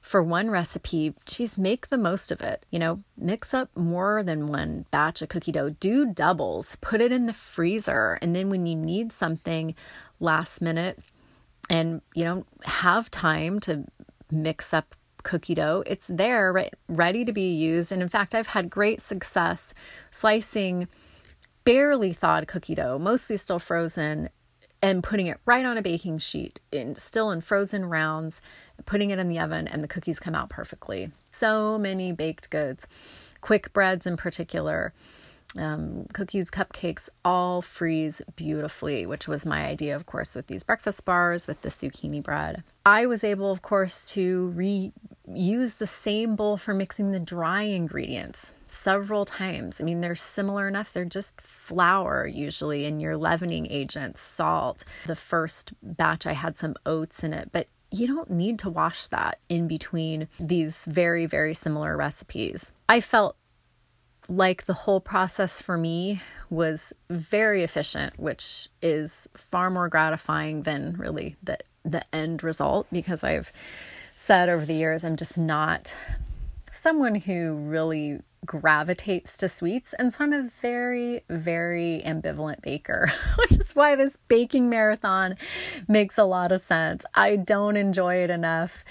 for 0.00 0.22
one 0.22 0.50
recipe, 0.50 1.14
geez, 1.24 1.56
make 1.56 1.88
the 1.88 1.96
most 1.96 2.30
of 2.30 2.42
it. 2.42 2.66
You 2.70 2.78
know, 2.78 3.02
mix 3.16 3.54
up 3.54 3.74
more 3.74 4.22
than 4.22 4.48
one 4.48 4.84
batch 4.90 5.22
of 5.22 5.30
cookie 5.30 5.52
dough, 5.52 5.70
do 5.70 6.12
doubles, 6.12 6.76
put 6.82 7.00
it 7.00 7.10
in 7.10 7.24
the 7.24 7.32
freezer. 7.32 8.18
And 8.20 8.36
then 8.36 8.50
when 8.50 8.66
you 8.66 8.76
need 8.76 9.12
something 9.12 9.74
last 10.20 10.60
minute 10.60 10.98
and, 11.70 12.02
you 12.14 12.24
know, 12.24 12.44
have 12.64 13.10
time 13.10 13.60
to 13.60 13.84
mix 14.30 14.74
up 14.74 14.94
cookie 15.24 15.54
dough, 15.54 15.82
it's 15.86 16.06
there, 16.06 16.70
ready 16.88 17.24
to 17.24 17.32
be 17.32 17.52
used. 17.52 17.90
And 17.90 18.00
in 18.00 18.08
fact, 18.08 18.34
I've 18.34 18.48
had 18.48 18.70
great 18.70 19.00
success 19.00 19.74
slicing 20.10 20.86
barely 21.64 22.12
thawed 22.12 22.46
cookie 22.46 22.74
dough, 22.74 22.98
mostly 22.98 23.36
still 23.36 23.58
frozen, 23.58 24.28
and 24.80 25.02
putting 25.02 25.26
it 25.26 25.40
right 25.46 25.64
on 25.64 25.78
a 25.78 25.82
baking 25.82 26.18
sheet, 26.18 26.60
in, 26.70 26.94
still 26.94 27.30
in 27.30 27.40
frozen 27.40 27.86
rounds 27.86 28.42
putting 28.86 29.10
it 29.10 29.18
in 29.18 29.28
the 29.28 29.38
oven, 29.38 29.66
and 29.68 29.82
the 29.82 29.88
cookies 29.88 30.20
come 30.20 30.34
out 30.34 30.50
perfectly. 30.50 31.10
So 31.32 31.78
many 31.78 32.12
baked 32.12 32.50
goods, 32.50 32.86
quick 33.40 33.72
breads 33.72 34.06
in 34.06 34.16
particular, 34.16 34.92
um, 35.56 36.06
cookies, 36.12 36.50
cupcakes, 36.50 37.08
all 37.24 37.62
freeze 37.62 38.20
beautifully, 38.36 39.06
which 39.06 39.28
was 39.28 39.46
my 39.46 39.66
idea, 39.66 39.94
of 39.96 40.06
course, 40.06 40.34
with 40.34 40.46
these 40.46 40.62
breakfast 40.62 41.04
bars 41.04 41.46
with 41.46 41.60
the 41.62 41.68
zucchini 41.68 42.22
bread. 42.22 42.62
I 42.84 43.06
was 43.06 43.24
able, 43.24 43.50
of 43.50 43.62
course, 43.62 44.06
to 44.10 44.52
reuse 44.56 45.76
the 45.78 45.86
same 45.86 46.36
bowl 46.36 46.56
for 46.56 46.74
mixing 46.74 47.10
the 47.10 47.20
dry 47.20 47.62
ingredients 47.62 48.54
several 48.66 49.24
times. 49.24 49.80
I 49.80 49.84
mean, 49.84 50.00
they're 50.00 50.16
similar 50.16 50.68
enough. 50.68 50.92
They're 50.92 51.04
just 51.04 51.40
flour 51.40 52.26
usually 52.26 52.84
and 52.84 53.00
your 53.00 53.16
leavening 53.16 53.68
agents, 53.70 54.22
salt. 54.22 54.84
The 55.06 55.16
first 55.16 55.72
batch, 55.82 56.26
I 56.26 56.32
had 56.32 56.58
some 56.58 56.74
oats 56.84 57.22
in 57.22 57.32
it, 57.32 57.50
but 57.52 57.68
you 57.90 58.08
don't 58.08 58.30
need 58.30 58.58
to 58.58 58.70
wash 58.70 59.06
that 59.06 59.38
in 59.48 59.68
between 59.68 60.26
these 60.40 60.84
very, 60.86 61.26
very 61.26 61.54
similar 61.54 61.96
recipes. 61.96 62.72
I 62.88 63.00
felt 63.00 63.36
like 64.28 64.66
the 64.66 64.74
whole 64.74 65.00
process 65.00 65.60
for 65.60 65.76
me 65.76 66.20
was 66.50 66.92
very 67.10 67.62
efficient, 67.62 68.18
which 68.18 68.68
is 68.80 69.28
far 69.36 69.70
more 69.70 69.88
gratifying 69.88 70.62
than 70.62 70.96
really 70.96 71.36
the, 71.42 71.58
the 71.84 72.02
end 72.14 72.42
result 72.42 72.86
because 72.92 73.24
I've 73.24 73.52
said 74.14 74.48
over 74.48 74.64
the 74.64 74.74
years 74.74 75.04
I'm 75.04 75.16
just 75.16 75.36
not 75.36 75.94
someone 76.72 77.16
who 77.16 77.56
really 77.56 78.20
gravitates 78.44 79.36
to 79.38 79.48
sweets 79.48 79.94
and 79.94 80.12
so 80.12 80.22
I'm 80.24 80.32
a 80.32 80.50
very, 80.60 81.22
very 81.28 82.02
ambivalent 82.04 82.60
baker, 82.62 83.10
which 83.36 83.52
is 83.52 83.74
why 83.74 83.96
this 83.96 84.16
baking 84.28 84.68
marathon 84.68 85.36
makes 85.88 86.18
a 86.18 86.24
lot 86.24 86.52
of 86.52 86.60
sense. 86.60 87.04
I 87.14 87.36
don't 87.36 87.76
enjoy 87.76 88.16
it 88.16 88.30
enough 88.30 88.84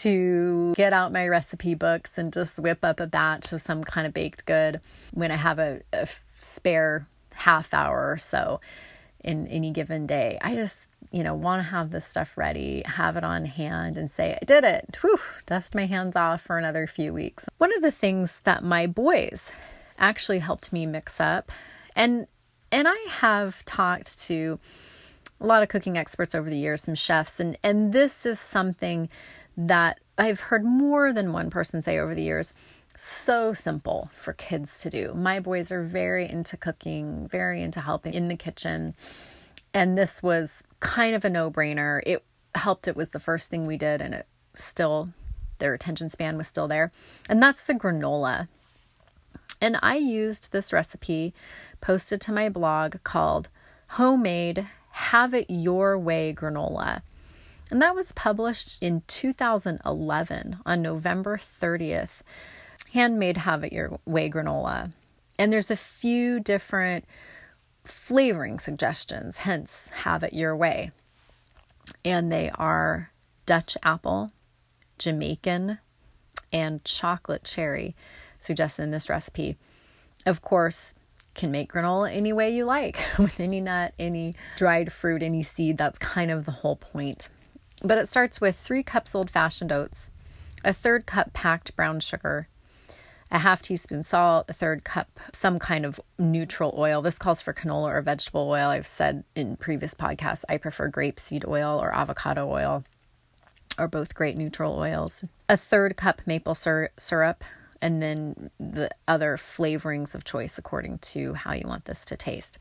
to 0.00 0.74
get 0.76 0.92
out 0.92 1.12
my 1.12 1.26
recipe 1.26 1.74
books 1.74 2.18
and 2.18 2.32
just 2.32 2.58
whip 2.58 2.84
up 2.84 3.00
a 3.00 3.06
batch 3.06 3.52
of 3.52 3.60
some 3.60 3.84
kind 3.84 4.06
of 4.06 4.14
baked 4.14 4.44
good 4.46 4.80
when 5.12 5.30
I 5.30 5.36
have 5.36 5.58
a, 5.58 5.80
a 5.92 6.08
spare 6.40 7.06
half 7.32 7.72
hour 7.74 8.10
or 8.10 8.18
so 8.18 8.60
in 9.22 9.46
any 9.48 9.70
given 9.70 10.06
day. 10.06 10.38
I 10.40 10.54
just, 10.54 10.90
you 11.10 11.22
know, 11.22 11.34
want 11.34 11.60
to 11.60 11.70
have 11.70 11.90
this 11.90 12.06
stuff 12.06 12.38
ready, 12.38 12.82
have 12.86 13.16
it 13.16 13.24
on 13.24 13.44
hand, 13.44 13.98
and 13.98 14.10
say, 14.10 14.38
I 14.40 14.44
did 14.44 14.64
it. 14.64 14.96
Whew, 15.00 15.20
dust 15.46 15.74
my 15.74 15.86
hands 15.86 16.16
off 16.16 16.40
for 16.40 16.58
another 16.58 16.86
few 16.86 17.12
weeks. 17.12 17.46
One 17.58 17.74
of 17.74 17.82
the 17.82 17.90
things 17.90 18.40
that 18.44 18.64
my 18.64 18.86
boys 18.86 19.52
actually 19.98 20.38
helped 20.38 20.72
me 20.72 20.86
mix 20.86 21.20
up, 21.20 21.52
and 21.94 22.26
and 22.72 22.86
I 22.88 22.98
have 23.08 23.64
talked 23.64 24.18
to 24.20 24.58
a 25.40 25.46
lot 25.46 25.62
of 25.62 25.68
cooking 25.68 25.98
experts 25.98 26.34
over 26.34 26.48
the 26.48 26.56
years, 26.56 26.82
some 26.82 26.94
chefs, 26.94 27.40
and 27.40 27.58
and 27.62 27.92
this 27.92 28.24
is 28.24 28.40
something 28.40 29.08
that 29.66 30.00
I've 30.16 30.40
heard 30.40 30.64
more 30.64 31.12
than 31.12 31.32
one 31.32 31.50
person 31.50 31.82
say 31.82 31.98
over 31.98 32.14
the 32.14 32.22
years 32.22 32.54
so 32.96 33.54
simple 33.54 34.10
for 34.14 34.32
kids 34.32 34.80
to 34.80 34.90
do. 34.90 35.14
My 35.14 35.40
boys 35.40 35.72
are 35.72 35.82
very 35.82 36.28
into 36.28 36.56
cooking, 36.56 37.28
very 37.28 37.62
into 37.62 37.80
helping 37.80 38.12
in 38.12 38.28
the 38.28 38.36
kitchen. 38.36 38.94
And 39.72 39.96
this 39.96 40.22
was 40.22 40.64
kind 40.80 41.14
of 41.14 41.24
a 41.24 41.30
no 41.30 41.50
brainer. 41.50 42.02
It 42.04 42.22
helped. 42.54 42.88
It 42.88 42.96
was 42.96 43.10
the 43.10 43.20
first 43.20 43.48
thing 43.48 43.66
we 43.66 43.76
did, 43.76 44.02
and 44.02 44.14
it 44.14 44.26
still, 44.54 45.10
their 45.58 45.72
attention 45.72 46.10
span 46.10 46.36
was 46.36 46.48
still 46.48 46.68
there. 46.68 46.90
And 47.28 47.42
that's 47.42 47.64
the 47.64 47.74
granola. 47.74 48.48
And 49.62 49.78
I 49.82 49.96
used 49.96 50.52
this 50.52 50.72
recipe 50.72 51.32
posted 51.80 52.20
to 52.22 52.32
my 52.32 52.48
blog 52.48 52.96
called 53.04 53.48
Homemade 53.90 54.66
Have 54.90 55.32
It 55.32 55.46
Your 55.48 55.98
Way 55.98 56.34
Granola. 56.36 57.02
And 57.70 57.80
that 57.80 57.94
was 57.94 58.12
published 58.12 58.82
in 58.82 59.02
2011 59.06 60.58
on 60.66 60.82
November 60.82 61.36
30th 61.38 62.22
handmade 62.92 63.38
have 63.38 63.64
it 63.64 63.72
your 63.72 64.00
way 64.04 64.28
granola. 64.28 64.92
And 65.38 65.52
there's 65.52 65.70
a 65.70 65.76
few 65.76 66.40
different 66.40 67.04
flavoring 67.84 68.58
suggestions, 68.58 69.38
hence 69.38 69.88
have 70.02 70.22
it 70.22 70.32
your 70.32 70.56
way. 70.56 70.90
And 72.04 72.30
they 72.30 72.50
are 72.50 73.10
Dutch 73.46 73.76
apple, 73.82 74.30
Jamaican, 74.98 75.78
and 76.52 76.84
chocolate 76.84 77.44
cherry 77.44 77.94
suggested 78.38 78.82
in 78.82 78.90
this 78.90 79.08
recipe. 79.08 79.56
Of 80.26 80.42
course, 80.42 80.94
can 81.34 81.50
make 81.50 81.72
granola 81.72 82.14
any 82.14 82.32
way 82.32 82.54
you 82.54 82.64
like 82.64 82.98
with 83.18 83.40
any 83.40 83.60
nut, 83.60 83.94
any 83.98 84.34
dried 84.56 84.92
fruit, 84.92 85.22
any 85.22 85.42
seed. 85.42 85.78
That's 85.78 85.98
kind 85.98 86.30
of 86.30 86.44
the 86.44 86.50
whole 86.50 86.76
point. 86.76 87.28
But 87.82 87.98
it 87.98 88.08
starts 88.08 88.40
with 88.40 88.56
three 88.56 88.82
cups 88.82 89.14
old 89.14 89.30
fashioned 89.30 89.72
oats, 89.72 90.10
a 90.64 90.72
third 90.72 91.06
cup 91.06 91.32
packed 91.32 91.74
brown 91.76 92.00
sugar, 92.00 92.48
a 93.30 93.38
half 93.38 93.62
teaspoon 93.62 94.02
salt, 94.02 94.46
a 94.48 94.52
third 94.52 94.84
cup 94.84 95.20
some 95.32 95.58
kind 95.58 95.86
of 95.86 96.00
neutral 96.18 96.74
oil. 96.76 97.00
This 97.00 97.18
calls 97.18 97.40
for 97.40 97.54
canola 97.54 97.94
or 97.94 98.02
vegetable 98.02 98.48
oil. 98.48 98.68
I've 98.68 98.86
said 98.86 99.24
in 99.34 99.56
previous 99.56 99.94
podcasts 99.94 100.44
I 100.48 100.58
prefer 100.58 100.90
grapeseed 100.90 101.46
oil 101.46 101.78
or 101.80 101.94
avocado 101.94 102.50
oil, 102.50 102.84
Are 103.78 103.88
both 103.88 104.14
great 104.14 104.36
neutral 104.36 104.76
oils. 104.76 105.24
A 105.48 105.56
third 105.56 105.96
cup 105.96 106.22
maple 106.26 106.54
sur- 106.54 106.90
syrup, 106.98 107.44
and 107.80 108.02
then 108.02 108.50
the 108.58 108.90
other 109.08 109.36
flavorings 109.36 110.14
of 110.14 110.24
choice 110.24 110.58
according 110.58 110.98
to 110.98 111.34
how 111.34 111.54
you 111.54 111.66
want 111.66 111.86
this 111.86 112.04
to 112.06 112.16
taste. 112.16 112.58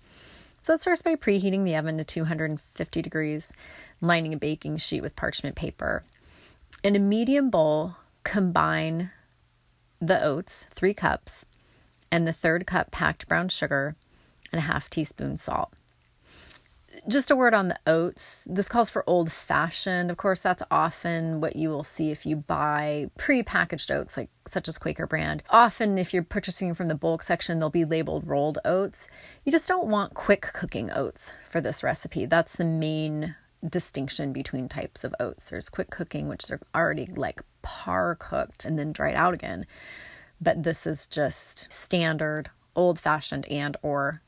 So 0.61 0.73
it 0.73 0.81
starts 0.81 1.01
by 1.01 1.15
preheating 1.15 1.63
the 1.63 1.75
oven 1.75 1.97
to 1.97 2.03
250 2.03 3.01
degrees, 3.01 3.53
lining 4.01 4.33
a 4.33 4.37
baking 4.37 4.77
sheet 4.77 5.01
with 5.01 5.15
parchment 5.15 5.55
paper. 5.55 6.03
In 6.83 6.95
a 6.95 6.99
medium 6.99 7.49
bowl, 7.49 7.97
combine 8.23 9.11
the 9.99 10.23
oats, 10.23 10.67
three 10.73 10.93
cups, 10.93 11.45
and 12.11 12.27
the 12.27 12.33
third 12.33 12.65
cup 12.65 12.91
packed 12.91 13.27
brown 13.27 13.49
sugar 13.49 13.95
and 14.51 14.59
a 14.59 14.63
half 14.63 14.89
teaspoon 14.89 15.37
salt. 15.37 15.73
Just 17.07 17.31
a 17.31 17.35
word 17.35 17.53
on 17.53 17.69
the 17.69 17.79
oats. 17.87 18.45
This 18.49 18.67
calls 18.67 18.89
for 18.89 19.03
old 19.07 19.31
fashioned. 19.31 20.11
Of 20.11 20.17
course, 20.17 20.41
that's 20.41 20.63
often 20.69 21.39
what 21.39 21.55
you 21.55 21.69
will 21.69 21.83
see 21.83 22.11
if 22.11 22.25
you 22.25 22.35
buy 22.35 23.09
pre-packaged 23.17 23.91
oats, 23.91 24.17
like 24.17 24.29
such 24.45 24.67
as 24.67 24.77
Quaker 24.77 25.07
brand. 25.07 25.43
Often, 25.49 25.97
if 25.97 26.13
you're 26.13 26.23
purchasing 26.23 26.73
from 26.73 26.87
the 26.87 26.95
bulk 26.95 27.23
section, 27.23 27.59
they'll 27.59 27.69
be 27.69 27.85
labeled 27.85 28.27
rolled 28.27 28.57
oats. 28.65 29.07
You 29.45 29.51
just 29.51 29.67
don't 29.67 29.87
want 29.87 30.13
quick 30.13 30.41
cooking 30.53 30.91
oats 30.91 31.31
for 31.49 31.61
this 31.61 31.83
recipe. 31.83 32.25
That's 32.25 32.55
the 32.55 32.65
main 32.65 33.35
distinction 33.67 34.31
between 34.31 34.69
types 34.69 35.03
of 35.03 35.13
oats. 35.19 35.49
There's 35.49 35.69
quick 35.69 35.89
cooking, 35.89 36.27
which 36.27 36.47
they're 36.47 36.61
already 36.73 37.05
like 37.05 37.41
par 37.61 38.15
cooked 38.15 38.65
and 38.65 38.77
then 38.77 38.91
dried 38.91 39.15
out 39.15 39.33
again. 39.33 39.65
But 40.41 40.63
this 40.63 40.87
is 40.87 41.07
just 41.07 41.71
standard 41.71 42.49
old 42.75 42.99
fashioned 42.99 43.45
and 43.47 43.75
or 43.81 44.21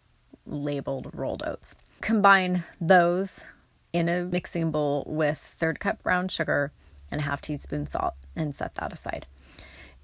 labeled 0.45 1.11
rolled 1.13 1.43
oats. 1.45 1.75
Combine 2.01 2.63
those 2.79 3.45
in 3.93 4.09
a 4.09 4.23
mixing 4.23 4.71
bowl 4.71 5.03
with 5.07 5.37
third 5.37 5.79
cup 5.79 6.03
brown 6.03 6.27
sugar 6.27 6.71
and 7.09 7.21
a 7.21 7.23
half 7.23 7.41
teaspoon 7.41 7.85
salt 7.85 8.15
and 8.35 8.55
set 8.55 8.75
that 8.75 8.93
aside. 8.93 9.25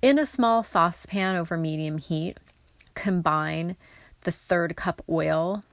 In 0.01 0.19
a 0.19 0.25
small 0.25 0.63
saucepan 0.63 1.35
over 1.35 1.57
medium 1.57 1.97
heat, 1.97 2.37
combine 2.93 3.75
the 4.21 4.31
third 4.31 4.75
cup 4.75 5.01
oil 5.09 5.63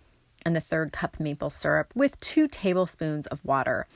and 0.45 0.55
the 0.55 0.61
third 0.61 0.93
cup 0.93 1.19
maple 1.19 1.51
syrup 1.51 1.93
with 1.95 2.21
two 2.21 2.49
tablespoons 2.49 3.27
of 3.29 3.45
water. 3.45 3.87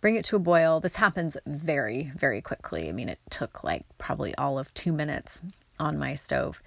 Bring 0.00 0.16
it 0.16 0.24
to 0.26 0.36
a 0.36 0.40
boil. 0.40 0.78
This 0.80 0.96
happens 0.96 1.36
very, 1.46 2.12
very 2.16 2.40
quickly. 2.40 2.88
I 2.88 2.92
mean, 2.92 3.08
it 3.08 3.18
took 3.30 3.64
like 3.64 3.84
probably 3.98 4.34
all 4.36 4.58
of 4.58 4.72
two 4.74 4.92
minutes 4.92 5.42
on 5.78 5.98
my 5.98 6.14
stove. 6.14 6.62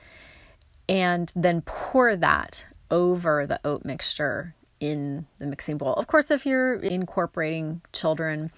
And 0.90 1.32
then 1.36 1.62
pour 1.62 2.16
that 2.18 2.68
over 2.90 3.46
the 3.48 3.60
oat 3.64 3.86
mixture 3.86 4.54
in 4.82 5.28
the 5.38 5.46
mixing 5.46 5.78
bowl. 5.78 5.94
Of 5.94 6.08
course, 6.08 6.30
if 6.30 6.46
you're 6.46 6.76
incorporating 6.76 7.82
children 7.94 8.52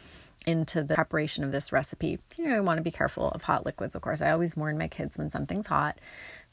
into 0.47 0.81
the 0.81 0.95
preparation 0.95 1.43
of 1.43 1.51
this 1.51 1.71
recipe, 1.71 2.19
you 2.37 2.49
know, 2.49 2.55
you 2.55 2.63
want 2.63 2.77
to 2.77 2.83
be 2.83 2.91
careful 2.91 3.29
of 3.29 3.43
hot 3.43 3.65
liquids, 3.65 3.93
of 3.93 4.01
course. 4.01 4.21
I 4.21 4.31
always 4.31 4.57
warn 4.57 4.77
my 4.77 4.87
kids 4.87 5.17
when 5.17 5.29
something's 5.29 5.67
hot, 5.67 5.99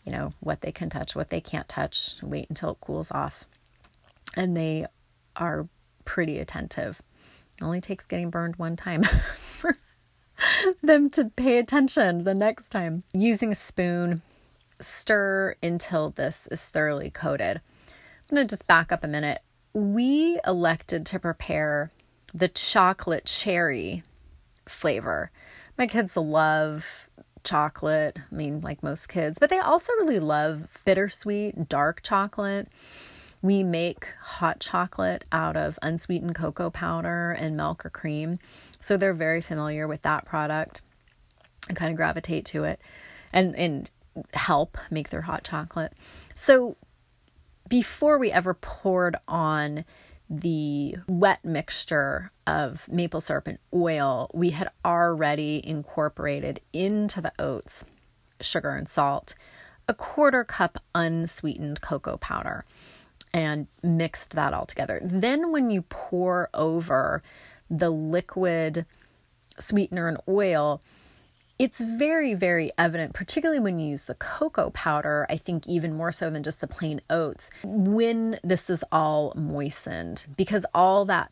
you 0.05 0.12
know, 0.12 0.35
what 0.41 0.61
they 0.61 0.73
can 0.73 0.91
touch, 0.91 1.17
what 1.17 1.31
they 1.31 1.41
can't 1.41 1.69
touch, 1.69 2.17
wait 2.23 2.50
until 2.50 2.73
it 2.73 2.81
cools 2.81 3.11
off 3.11 3.47
and 4.37 4.57
they 4.57 4.87
are 5.37 5.69
pretty 6.05 6.39
attentive. 6.39 7.03
It 7.61 7.65
only 7.65 7.81
takes 7.81 8.07
getting 8.07 8.31
burned 8.31 8.57
one 8.57 8.77
time 8.77 9.03
for 9.37 9.77
them 10.83 11.11
to 11.11 11.27
pay 11.27 11.59
attention 11.59 12.25
the 12.25 12.35
next 12.35 12.71
time. 12.71 13.05
Using 13.13 13.53
a 13.53 13.55
spoon, 13.55 14.23
stir 14.81 15.57
until 15.63 16.11
this 16.11 16.49
is 16.51 16.69
thoroughly 16.69 17.11
coated. 17.11 17.61
I'm 18.31 18.37
going 18.37 18.47
to 18.47 18.53
just 18.53 18.67
back 18.67 18.93
up 18.93 19.05
a 19.05 19.09
minute. 19.09 19.43
We 19.73 20.41
elected 20.47 21.07
to 21.07 21.19
prepare 21.19 21.91
the 22.33 22.49
chocolate 22.49 23.25
cherry 23.25 24.03
flavor. 24.67 25.31
My 25.77 25.87
kids 25.87 26.17
love 26.17 27.09
chocolate, 27.43 28.19
I 28.19 28.35
mean, 28.35 28.61
like 28.61 28.83
most 28.83 29.09
kids, 29.09 29.39
but 29.39 29.51
they 29.51 29.59
also 29.59 29.93
really 29.95 30.21
love 30.21 30.69
bittersweet, 30.85 31.69
dark 31.69 32.03
chocolate. 32.03 32.69
We 33.42 33.62
make 33.62 34.09
hot 34.20 34.61
chocolate 34.61 35.25
out 35.32 35.56
of 35.56 35.78
unsweetened 35.82 36.35
cocoa 36.35 36.70
powder 36.70 37.30
and 37.32 37.56
milk 37.56 37.87
or 37.87 37.90
cream. 37.90 38.37
So 38.80 38.97
they're 38.97 39.14
very 39.14 39.40
familiar 39.40 39.88
with 39.88 40.02
that 40.02 40.26
product 40.26 40.82
and 41.68 41.76
kind 41.76 41.90
of 41.90 41.97
gravitate 41.97 42.44
to 42.47 42.64
it 42.64 42.80
and, 43.32 43.54
and 43.56 43.90
help 44.35 44.76
make 44.90 45.11
their 45.11 45.23
hot 45.23 45.44
chocolate. 45.44 45.92
So 46.35 46.76
before 47.68 48.18
we 48.18 48.30
ever 48.30 48.54
poured 48.54 49.16
on 49.28 49.85
the 50.28 50.97
wet 51.09 51.44
mixture 51.44 52.30
of 52.47 52.88
maple 52.88 53.20
syrup 53.20 53.47
and 53.47 53.59
oil, 53.75 54.30
we 54.35 54.50
had 54.50 54.68
already 54.85 55.61
incorporated 55.64 56.61
into 56.73 57.20
the 57.20 57.32
oats, 57.38 57.85
sugar 58.40 58.70
and 58.70 58.88
salt, 58.88 59.35
a 59.88 59.94
quarter 59.94 60.44
cup 60.44 60.78
unsweetened 60.94 61.80
cocoa 61.80 62.16
powder 62.16 62.64
and 63.33 63.67
mixed 63.83 64.33
that 64.33 64.53
all 64.53 64.67
together. 64.67 65.01
Then, 65.03 65.53
when 65.53 65.71
you 65.71 65.83
pour 65.83 66.49
over 66.55 67.23
the 67.71 67.91
liquid 67.91 68.87
sweetener 69.59 70.09
and 70.09 70.19
oil, 70.29 70.81
it's 71.59 71.81
very, 71.81 72.33
very 72.33 72.71
evident, 72.79 73.13
particularly 73.13 73.61
when 73.61 73.79
you 73.79 73.91
use 73.91 74.05
the 74.05 74.15
cocoa 74.15 74.71
powder, 74.71 75.27
I 75.29 75.37
think 75.37 75.69
even 75.69 75.95
more 75.95 76.11
so 76.11 76.31
than 76.31 76.43
just 76.43 76.61
the 76.61 76.67
plain 76.67 77.03
oats, 77.11 77.51
when 77.63 78.41
this 78.43 78.71
is 78.71 78.83
all 78.91 79.35
moistened, 79.37 80.25
because 80.37 80.65
all 80.75 81.05
that 81.05 81.31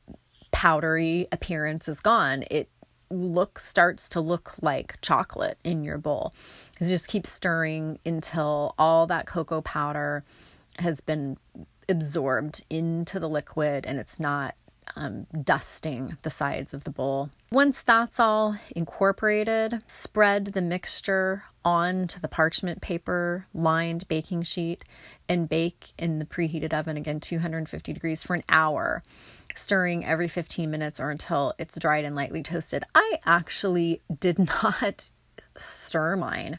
powdery 0.50 1.26
appearance 1.32 1.88
is 1.88 2.00
gone. 2.00 2.44
It 2.50 2.68
look 3.10 3.58
starts 3.58 4.08
to 4.10 4.20
look 4.20 4.52
like 4.60 5.00
chocolate 5.00 5.58
in 5.64 5.82
your 5.82 5.96
bowl. 5.96 6.34
You 6.78 6.88
just 6.88 7.08
keep 7.08 7.26
stirring 7.26 7.98
until 8.04 8.74
all 8.78 9.06
that 9.06 9.26
cocoa 9.26 9.62
powder 9.62 10.24
has 10.78 11.00
been 11.00 11.38
absorbed 11.88 12.64
into 12.70 13.18
the 13.18 13.28
liquid 13.28 13.86
and 13.86 13.98
it's 13.98 14.20
not 14.20 14.54
um, 14.96 15.26
dusting 15.42 16.16
the 16.22 16.30
sides 16.30 16.72
of 16.74 16.84
the 16.84 16.90
bowl. 16.90 17.30
Once 17.50 17.82
that's 17.82 18.18
all 18.18 18.56
incorporated, 18.74 19.82
spread 19.86 20.46
the 20.46 20.62
mixture 20.62 21.44
onto 21.64 22.18
the 22.20 22.28
parchment 22.28 22.80
paper 22.80 23.46
lined 23.52 24.06
baking 24.08 24.42
sheet 24.42 24.84
and 25.28 25.48
bake 25.48 25.92
in 25.98 26.18
the 26.18 26.24
preheated 26.24 26.72
oven 26.72 26.96
again 26.96 27.20
250 27.20 27.92
degrees 27.92 28.22
for 28.22 28.34
an 28.34 28.44
hour 28.48 29.02
stirring 29.54 30.02
every 30.04 30.28
15 30.28 30.70
minutes 30.70 30.98
or 30.98 31.10
until 31.10 31.52
it's 31.58 31.78
dried 31.78 32.06
and 32.06 32.16
lightly 32.16 32.42
toasted 32.42 32.84
i 32.94 33.18
actually 33.26 34.00
did 34.18 34.38
not 34.62 35.10
stir 35.56 36.16
mine 36.16 36.58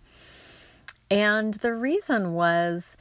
and 1.10 1.56
the 1.56 1.74
reason 1.74 2.34
was 2.34 2.96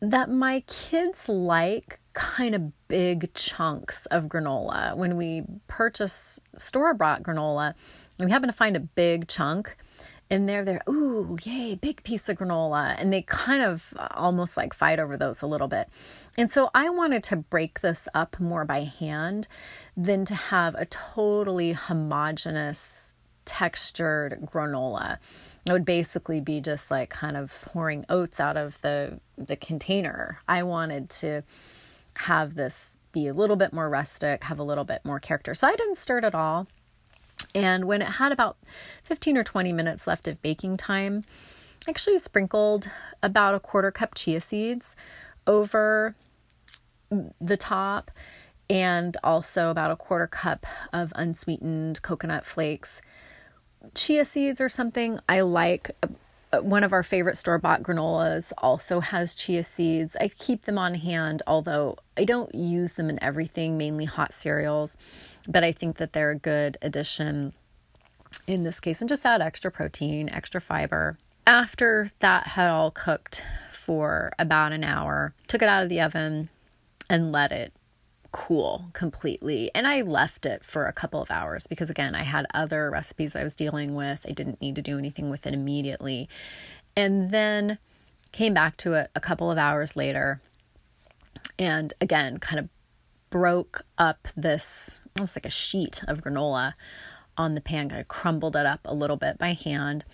that 0.00 0.30
my 0.30 0.60
kids 0.66 1.28
like 1.28 2.00
kind 2.12 2.54
of 2.54 2.88
big 2.88 3.32
chunks 3.34 4.06
of 4.06 4.24
granola. 4.24 4.96
When 4.96 5.16
we 5.16 5.44
purchase 5.68 6.40
store 6.56 6.94
bought 6.94 7.22
granola, 7.22 7.74
we 8.18 8.30
happen 8.30 8.48
to 8.48 8.52
find 8.54 8.76
a 8.76 8.80
big 8.80 9.28
chunk 9.28 9.76
and 10.30 10.48
they're 10.48 10.64
there, 10.64 10.80
ooh, 10.88 11.36
yay, 11.42 11.74
big 11.74 12.04
piece 12.04 12.28
of 12.28 12.38
granola. 12.38 12.94
And 12.98 13.12
they 13.12 13.22
kind 13.22 13.62
of 13.62 13.92
uh, 13.96 14.08
almost 14.12 14.56
like 14.56 14.72
fight 14.72 15.00
over 15.00 15.16
those 15.16 15.42
a 15.42 15.46
little 15.46 15.66
bit. 15.66 15.88
And 16.38 16.50
so 16.50 16.70
I 16.72 16.88
wanted 16.88 17.24
to 17.24 17.36
break 17.36 17.80
this 17.80 18.08
up 18.14 18.38
more 18.38 18.64
by 18.64 18.84
hand 18.84 19.48
than 19.96 20.24
to 20.26 20.34
have 20.36 20.76
a 20.76 20.86
totally 20.86 21.72
homogenous 21.72 23.16
textured 23.50 24.38
granola. 24.44 25.18
It 25.66 25.72
would 25.72 25.84
basically 25.84 26.40
be 26.40 26.60
just 26.60 26.88
like 26.88 27.10
kind 27.10 27.36
of 27.36 27.64
pouring 27.66 28.04
oats 28.08 28.38
out 28.38 28.56
of 28.56 28.80
the 28.80 29.18
the 29.36 29.56
container. 29.56 30.38
I 30.46 30.62
wanted 30.62 31.10
to 31.10 31.42
have 32.14 32.54
this 32.54 32.96
be 33.10 33.26
a 33.26 33.34
little 33.34 33.56
bit 33.56 33.72
more 33.72 33.88
rustic, 33.88 34.44
have 34.44 34.60
a 34.60 34.62
little 34.62 34.84
bit 34.84 35.04
more 35.04 35.18
character. 35.18 35.52
So 35.52 35.66
I 35.66 35.74
didn't 35.74 35.98
stir 35.98 36.18
it 36.18 36.24
at 36.24 36.34
all. 36.34 36.68
And 37.52 37.86
when 37.86 38.02
it 38.02 38.08
had 38.08 38.30
about 38.30 38.56
15 39.02 39.36
or 39.36 39.42
20 39.42 39.72
minutes 39.72 40.06
left 40.06 40.28
of 40.28 40.40
baking 40.42 40.76
time, 40.76 41.24
I 41.88 41.90
actually 41.90 42.18
sprinkled 42.18 42.88
about 43.20 43.56
a 43.56 43.60
quarter 43.60 43.90
cup 43.90 44.14
chia 44.14 44.40
seeds 44.40 44.94
over 45.44 46.14
the 47.40 47.56
top 47.56 48.12
and 48.70 49.16
also 49.24 49.68
about 49.70 49.90
a 49.90 49.96
quarter 49.96 50.28
cup 50.28 50.64
of 50.92 51.12
unsweetened 51.16 52.00
coconut 52.02 52.46
flakes. 52.46 53.02
Chia 53.94 54.24
seeds 54.24 54.60
or 54.60 54.68
something 54.68 55.18
I 55.28 55.40
like 55.40 55.90
uh, 56.52 56.58
one 56.58 56.82
of 56.82 56.92
our 56.92 57.02
favorite 57.02 57.36
store 57.36 57.58
bought 57.58 57.82
granolas 57.82 58.52
also 58.58 59.00
has 59.00 59.34
chia 59.34 59.62
seeds. 59.62 60.16
I 60.20 60.28
keep 60.28 60.64
them 60.64 60.78
on 60.78 60.96
hand, 60.96 61.42
although 61.46 61.96
I 62.16 62.24
don't 62.24 62.54
use 62.54 62.94
them 62.94 63.08
in 63.08 63.22
everything, 63.22 63.78
mainly 63.78 64.04
hot 64.04 64.32
cereals, 64.32 64.96
but 65.48 65.62
I 65.62 65.70
think 65.72 65.98
that 65.98 66.12
they're 66.12 66.30
a 66.30 66.36
good 66.36 66.76
addition 66.82 67.52
in 68.46 68.64
this 68.64 68.80
case 68.80 69.00
and 69.00 69.08
just 69.08 69.24
add 69.24 69.40
extra 69.40 69.70
protein, 69.70 70.28
extra 70.28 70.60
fiber. 70.60 71.18
After 71.46 72.10
that 72.18 72.48
had 72.48 72.68
all 72.68 72.90
cooked 72.90 73.44
for 73.72 74.32
about 74.38 74.72
an 74.72 74.82
hour, 74.82 75.34
took 75.46 75.62
it 75.62 75.68
out 75.68 75.84
of 75.84 75.88
the 75.88 76.00
oven 76.00 76.48
and 77.08 77.32
let 77.32 77.52
it 77.52 77.72
cool 78.32 78.86
completely. 78.92 79.70
And 79.74 79.86
I 79.86 80.02
left 80.02 80.46
it 80.46 80.64
for 80.64 80.86
a 80.86 80.92
couple 80.92 81.20
of 81.20 81.30
hours 81.30 81.66
because, 81.66 81.90
again, 81.90 82.14
I 82.14 82.22
had 82.22 82.46
other 82.54 82.90
recipes 82.90 83.34
I 83.34 83.44
was 83.44 83.54
dealing 83.54 83.94
with. 83.94 84.24
I 84.28 84.32
didn't 84.32 84.60
need 84.60 84.76
to 84.76 84.82
do 84.82 84.98
anything 84.98 85.30
with 85.30 85.46
it 85.46 85.54
immediately. 85.54 86.28
And 86.96 87.30
then 87.30 87.78
came 88.32 88.54
back 88.54 88.76
to 88.78 88.94
it 88.94 89.10
a 89.14 89.20
couple 89.20 89.50
of 89.50 89.58
hours 89.58 89.96
later 89.96 90.40
and 91.60 91.92
again, 92.00 92.38
kind 92.38 92.58
of 92.58 92.68
broke 93.28 93.82
up 93.98 94.28
this 94.34 94.98
almost 95.14 95.36
like 95.36 95.44
a 95.44 95.50
sheet 95.50 96.02
of 96.08 96.22
granola 96.22 96.72
on 97.36 97.54
the 97.54 97.60
pan, 97.60 97.90
kind 97.90 98.00
of 98.00 98.08
crumbled 98.08 98.56
it 98.56 98.66
up 98.66 98.80
a 98.86 98.94
little 98.94 99.16
bit 99.16 99.38
by 99.38 99.52
hand 99.52 100.04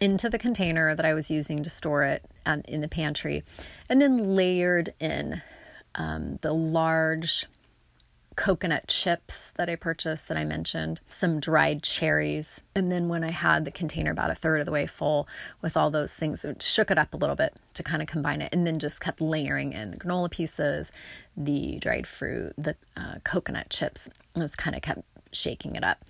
into 0.00 0.28
the 0.28 0.38
container 0.38 0.94
that 0.94 1.04
I 1.04 1.14
was 1.14 1.30
using 1.30 1.62
to 1.62 1.70
store 1.70 2.04
it 2.04 2.24
um, 2.46 2.62
in 2.68 2.82
the 2.82 2.88
pantry, 2.88 3.42
and 3.88 4.00
then 4.00 4.36
layered 4.36 4.94
in 5.00 5.42
um, 5.94 6.38
the 6.42 6.52
large 6.52 7.46
coconut 8.36 8.86
chips 8.88 9.52
that 9.56 9.68
I 9.68 9.76
purchased 9.76 10.28
that 10.28 10.36
I 10.36 10.44
mentioned, 10.44 11.00
some 11.08 11.40
dried 11.40 11.82
cherries. 11.82 12.62
And 12.74 12.90
then 12.90 13.08
when 13.08 13.24
I 13.24 13.30
had 13.30 13.64
the 13.64 13.70
container 13.70 14.10
about 14.10 14.30
a 14.30 14.34
third 14.34 14.60
of 14.60 14.66
the 14.66 14.72
way 14.72 14.86
full 14.86 15.28
with 15.60 15.76
all 15.76 15.90
those 15.90 16.12
things, 16.12 16.44
it 16.44 16.62
shook 16.62 16.90
it 16.90 16.98
up 16.98 17.12
a 17.12 17.16
little 17.16 17.36
bit 17.36 17.54
to 17.74 17.82
kind 17.82 18.02
of 18.02 18.08
combine 18.08 18.40
it 18.40 18.52
and 18.52 18.66
then 18.66 18.78
just 18.78 19.00
kept 19.00 19.20
layering 19.20 19.72
in 19.72 19.90
the 19.90 19.96
granola 19.96 20.30
pieces, 20.30 20.92
the 21.36 21.78
dried 21.78 22.06
fruit, 22.06 22.52
the 22.56 22.76
uh, 22.96 23.16
coconut 23.24 23.70
chips. 23.70 24.08
And 24.34 24.44
just 24.44 24.58
kind 24.58 24.76
of 24.76 24.82
kept 24.82 25.02
shaking 25.32 25.74
it 25.74 25.82
up. 25.82 26.04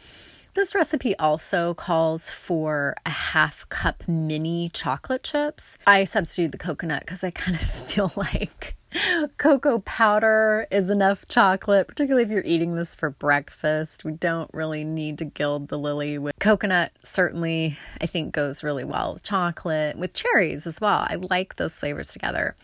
This 0.55 0.75
recipe 0.75 1.17
also 1.17 1.75
calls 1.75 2.29
for 2.29 2.97
a 3.07 3.11
half 3.11 3.69
cup 3.69 4.09
mini 4.09 4.69
chocolate 4.69 5.23
chips. 5.23 5.79
I 5.87 6.05
substitute 6.05 6.53
the 6.53 6.59
coconut 6.59 7.01
because 7.07 7.23
I 7.23 7.31
kind 7.31 7.57
of 7.57 7.63
feel 7.89 8.13
like 8.17 8.77
cocoa 9.37 9.81
powder 9.81 10.67
is 10.71 10.91
enough 10.91 11.27
chocolate, 11.29 11.87
particularly 11.87 12.25
if 12.25 12.31
you're 12.31 12.43
eating 12.45 12.75
this 12.75 12.95
for 12.95 13.11
breakfast. 13.11 14.05
We 14.05 14.13
don't 14.13 14.53
really 14.53 14.85
need 14.85 15.19
to 15.19 15.25
gild 15.25 15.69
the 15.69 15.79
lily 15.79 16.19
with 16.19 16.35
coconut, 16.41 16.93
certainly, 17.03 17.79
I 18.01 18.07
think 18.07 18.35
goes 18.35 18.65
really 18.65 18.85
well 18.85 19.15
with 19.15 19.23
chocolate, 19.23 19.97
with 19.97 20.13
cherries 20.13 20.67
as 20.67 20.81
well. 20.81 21.07
I 21.09 21.17
like 21.17 21.57
those 21.57 21.79
flavors 21.79 22.09
together. 22.09 22.57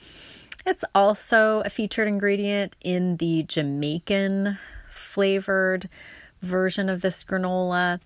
It's 0.64 0.84
also 0.94 1.62
a 1.64 1.70
featured 1.70 2.08
ingredient 2.08 2.74
in 2.80 3.18
the 3.18 3.44
Jamaican 3.44 4.58
flavored 4.90 5.88
version 6.42 6.88
of 6.88 7.02
this 7.02 7.22
granola. 7.22 8.00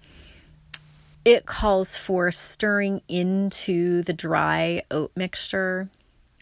It 1.24 1.46
calls 1.46 1.96
for 1.96 2.30
stirring 2.30 3.00
into 3.08 4.02
the 4.02 4.12
dry 4.12 4.82
oat 4.90 5.12
mixture 5.16 5.88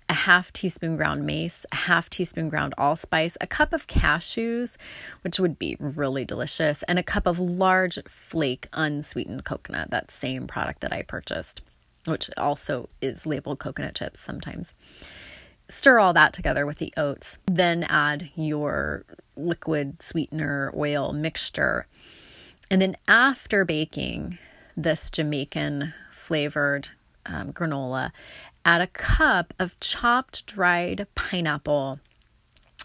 a 0.09 0.15
half 0.15 0.53
teaspoon 0.53 0.97
ground 0.97 1.25
mace, 1.25 1.67
a 1.71 1.77
half 1.77 2.09
teaspoon 2.09 2.49
ground 2.49 2.75
allspice, 2.79 3.37
a 3.41 3.47
cup 3.47 3.73
of 3.73 3.87
cashews, 3.87 4.77
which 5.23 5.39
would 5.39 5.59
be 5.59 5.77
really 5.79 6.25
delicious, 6.25 6.83
and 6.85 6.99
a 6.99 7.03
cup 7.03 7.27
of 7.27 7.39
large 7.39 7.99
flake 8.07 8.69
unsweetened 8.73 9.45
coconut, 9.45 9.91
that 9.91 10.11
same 10.11 10.47
product 10.47 10.81
that 10.81 10.93
I 10.93 11.03
purchased, 11.03 11.61
which 12.07 12.31
also 12.37 12.89
is 13.01 13.27
labeled 13.27 13.59
coconut 13.59 13.95
chips 13.95 14.21
sometimes. 14.21 14.75
Stir 15.69 15.99
all 15.99 16.15
that 16.15 16.33
together 16.33 16.65
with 16.65 16.79
the 16.79 16.95
oats, 16.97 17.39
then 17.45 17.85
add 17.85 18.31
your 18.35 19.05
liquid 19.37 20.03
sweetener 20.03 20.73
oil 20.75 21.13
mixture. 21.13 21.87
And 22.71 22.81
then 22.81 22.97
after 23.07 23.67
baking, 23.67 24.39
this 24.77 25.11
Jamaican 25.11 25.93
flavored 26.15 26.91
um, 27.27 27.53
granola, 27.53 28.13
add 28.69 28.83
a 28.83 28.87
cup 28.87 29.55
of 29.59 29.81
chopped 29.81 30.45
dried 30.45 31.07
pineapple 31.15 31.99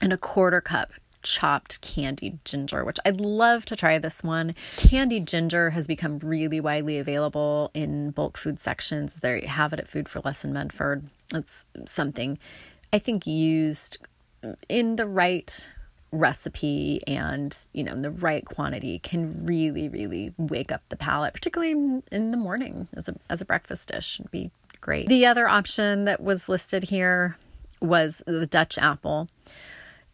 and 0.02 0.13
a 0.13 0.17
quarter 0.17 0.62
cup 0.62 0.91
chopped 1.24 1.82
candied 1.82 2.39
ginger, 2.46 2.86
which 2.86 3.00
I'd 3.04 3.19
love 3.19 3.65
to 3.65 3.76
try 3.76 3.98
this 3.98 4.24
one. 4.24 4.54
Candied 4.78 5.28
ginger 5.28 5.72
has 5.72 5.86
become 5.86 6.19
really 6.19 6.62
widely 6.62 7.00
available 7.00 7.69
in 7.74 8.12
bulk 8.12 8.38
food 8.38 8.62
sections. 8.62 9.15
There 9.15 9.36
you 9.36 9.50
have 9.50 9.74
it 9.74 9.80
at 9.80 9.89
Food 9.89 10.08
for 10.08 10.22
Less 10.24 10.46
in 10.46 10.54
Medford. 10.54 11.10
It's 11.34 11.65
something 11.86 12.39
I 12.93 13.00
think 13.00 13.28
used 13.28 13.98
in 14.69 14.96
the 14.96 15.06
right 15.06 15.69
recipe 16.13 17.02
and 17.08 17.58
you 17.74 17.84
know 17.84 17.91
in 17.91 18.04
the 18.04 18.12
right 18.12 18.46
quantity 18.46 19.00
can 19.00 19.48
really 19.48 19.89
really 19.89 20.32
wake 20.38 20.72
up 20.72 20.84
the 20.89 20.96
palate 20.96 21.34
particularly 21.34 22.02
in 22.12 22.30
the 22.30 22.38
morning 22.38 22.88
as 22.96 23.10
a 23.10 23.15
as 23.32 23.41
a 23.41 23.46
breakfast 23.46 23.88
dish 23.88 24.22
be 24.30 24.52
great. 24.84 25.08
The 25.08 25.26
other 25.26 25.48
option 25.48 26.06
that 26.06 26.22
was 26.22 26.50
listed 26.50 26.84
here 26.84 27.38
was 27.80 28.22
the 28.28 28.46
dutch 28.46 28.78
apple 28.78 29.30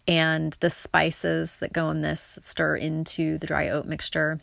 and 0.07 0.55
the 0.59 0.69
spices 0.69 1.57
that 1.57 1.73
go 1.73 1.89
in 1.89 2.01
this 2.01 2.37
stir 2.39 2.75
into 2.75 3.37
the 3.37 3.47
dry 3.47 3.69
oat 3.69 3.85
mixture 3.85 4.39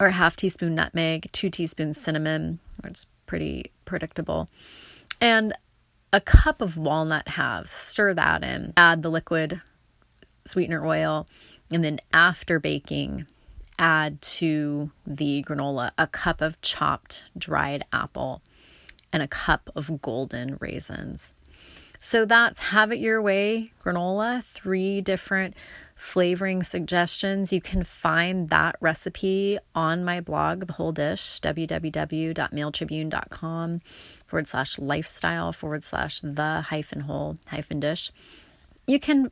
or 0.00 0.08
a 0.08 0.12
half 0.12 0.36
teaspoon 0.36 0.74
nutmeg 0.74 1.30
two 1.32 1.48
teaspoons 1.48 2.00
cinnamon 2.00 2.58
which 2.82 2.92
is 2.94 3.06
pretty 3.26 3.70
predictable 3.86 4.48
and 5.20 5.54
a 6.14 6.20
cup 6.20 6.60
of 6.60 6.76
walnut 6.76 7.26
halves. 7.26 7.72
Stir 7.72 8.14
that 8.14 8.44
in. 8.44 8.72
Add 8.76 9.02
the 9.02 9.10
liquid 9.10 9.60
sweetener 10.44 10.86
oil, 10.86 11.26
and 11.72 11.82
then 11.82 11.98
after 12.12 12.60
baking, 12.60 13.26
add 13.80 14.22
to 14.22 14.92
the 15.04 15.42
granola 15.42 15.90
a 15.98 16.06
cup 16.06 16.40
of 16.40 16.60
chopped 16.60 17.24
dried 17.36 17.84
apple 17.92 18.42
and 19.14 19.22
a 19.22 19.28
cup 19.28 19.70
of 19.76 20.02
golden 20.02 20.58
raisins. 20.60 21.32
So 21.98 22.26
that's 22.26 22.60
Have 22.60 22.92
It 22.92 22.98
Your 22.98 23.22
Way 23.22 23.72
granola, 23.82 24.44
three 24.44 25.00
different 25.00 25.54
flavoring 25.96 26.62
suggestions. 26.64 27.52
You 27.52 27.60
can 27.60 27.84
find 27.84 28.50
that 28.50 28.74
recipe 28.80 29.60
on 29.72 30.04
my 30.04 30.20
blog, 30.20 30.66
The 30.66 30.72
Whole 30.74 30.90
Dish, 30.90 31.38
www.mailtribune.com 31.40 33.80
forward 34.26 34.48
slash 34.48 34.80
lifestyle 34.80 35.52
forward 35.52 35.84
slash 35.84 36.20
the 36.20 36.64
hyphen 36.68 37.02
whole 37.02 37.38
hyphen 37.46 37.78
dish. 37.80 38.10
You 38.86 38.98
can 38.98 39.30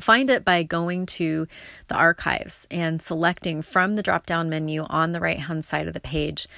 Find 0.00 0.30
it 0.30 0.46
by 0.46 0.62
going 0.62 1.04
to 1.06 1.46
the 1.88 1.94
archives 1.94 2.66
and 2.70 3.02
selecting 3.02 3.60
from 3.60 3.94
the 3.94 4.02
drop 4.02 4.24
down 4.24 4.48
menu 4.48 4.86
on 4.88 5.12
the 5.12 5.20
right 5.20 5.38
hand 5.38 5.62
side 5.64 5.86
of 5.86 5.92
the 5.92 6.00
page 6.00 6.48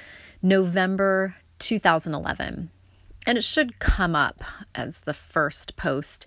November 0.42 1.34
2011. 1.58 2.70
And 3.26 3.38
it 3.38 3.44
should 3.44 3.78
come 3.78 4.14
up 4.14 4.44
as 4.74 5.00
the 5.00 5.14
first 5.14 5.76
post 5.76 6.26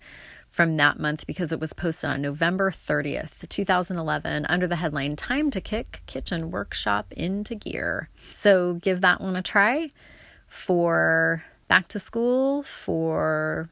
from 0.50 0.76
that 0.78 1.00
month 1.00 1.26
because 1.28 1.52
it 1.52 1.60
was 1.60 1.74
posted 1.74 2.10
on 2.10 2.22
November 2.22 2.72
30th, 2.72 3.48
2011, 3.48 4.46
under 4.48 4.68
the 4.68 4.78
headline 4.78 5.16
Time 5.16 5.52
to 5.52 5.62
Kick 5.62 6.02
Kitchen 6.08 6.52
Workshop 6.52 7.14
into 7.14 7.56
Gear. 7.56 8.10
So 8.34 8.74
give 8.74 9.02
that 9.02 9.22
one 9.22 9.36
a 9.36 9.42
try 9.42 9.92
for 10.48 11.46
back 11.68 11.88
to 11.90 12.00
school, 12.00 12.64
for 12.64 13.70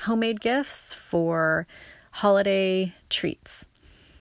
homemade 0.00 0.40
gifts, 0.40 0.92
for 0.92 1.66
holiday 2.10 2.94
treats. 3.10 3.66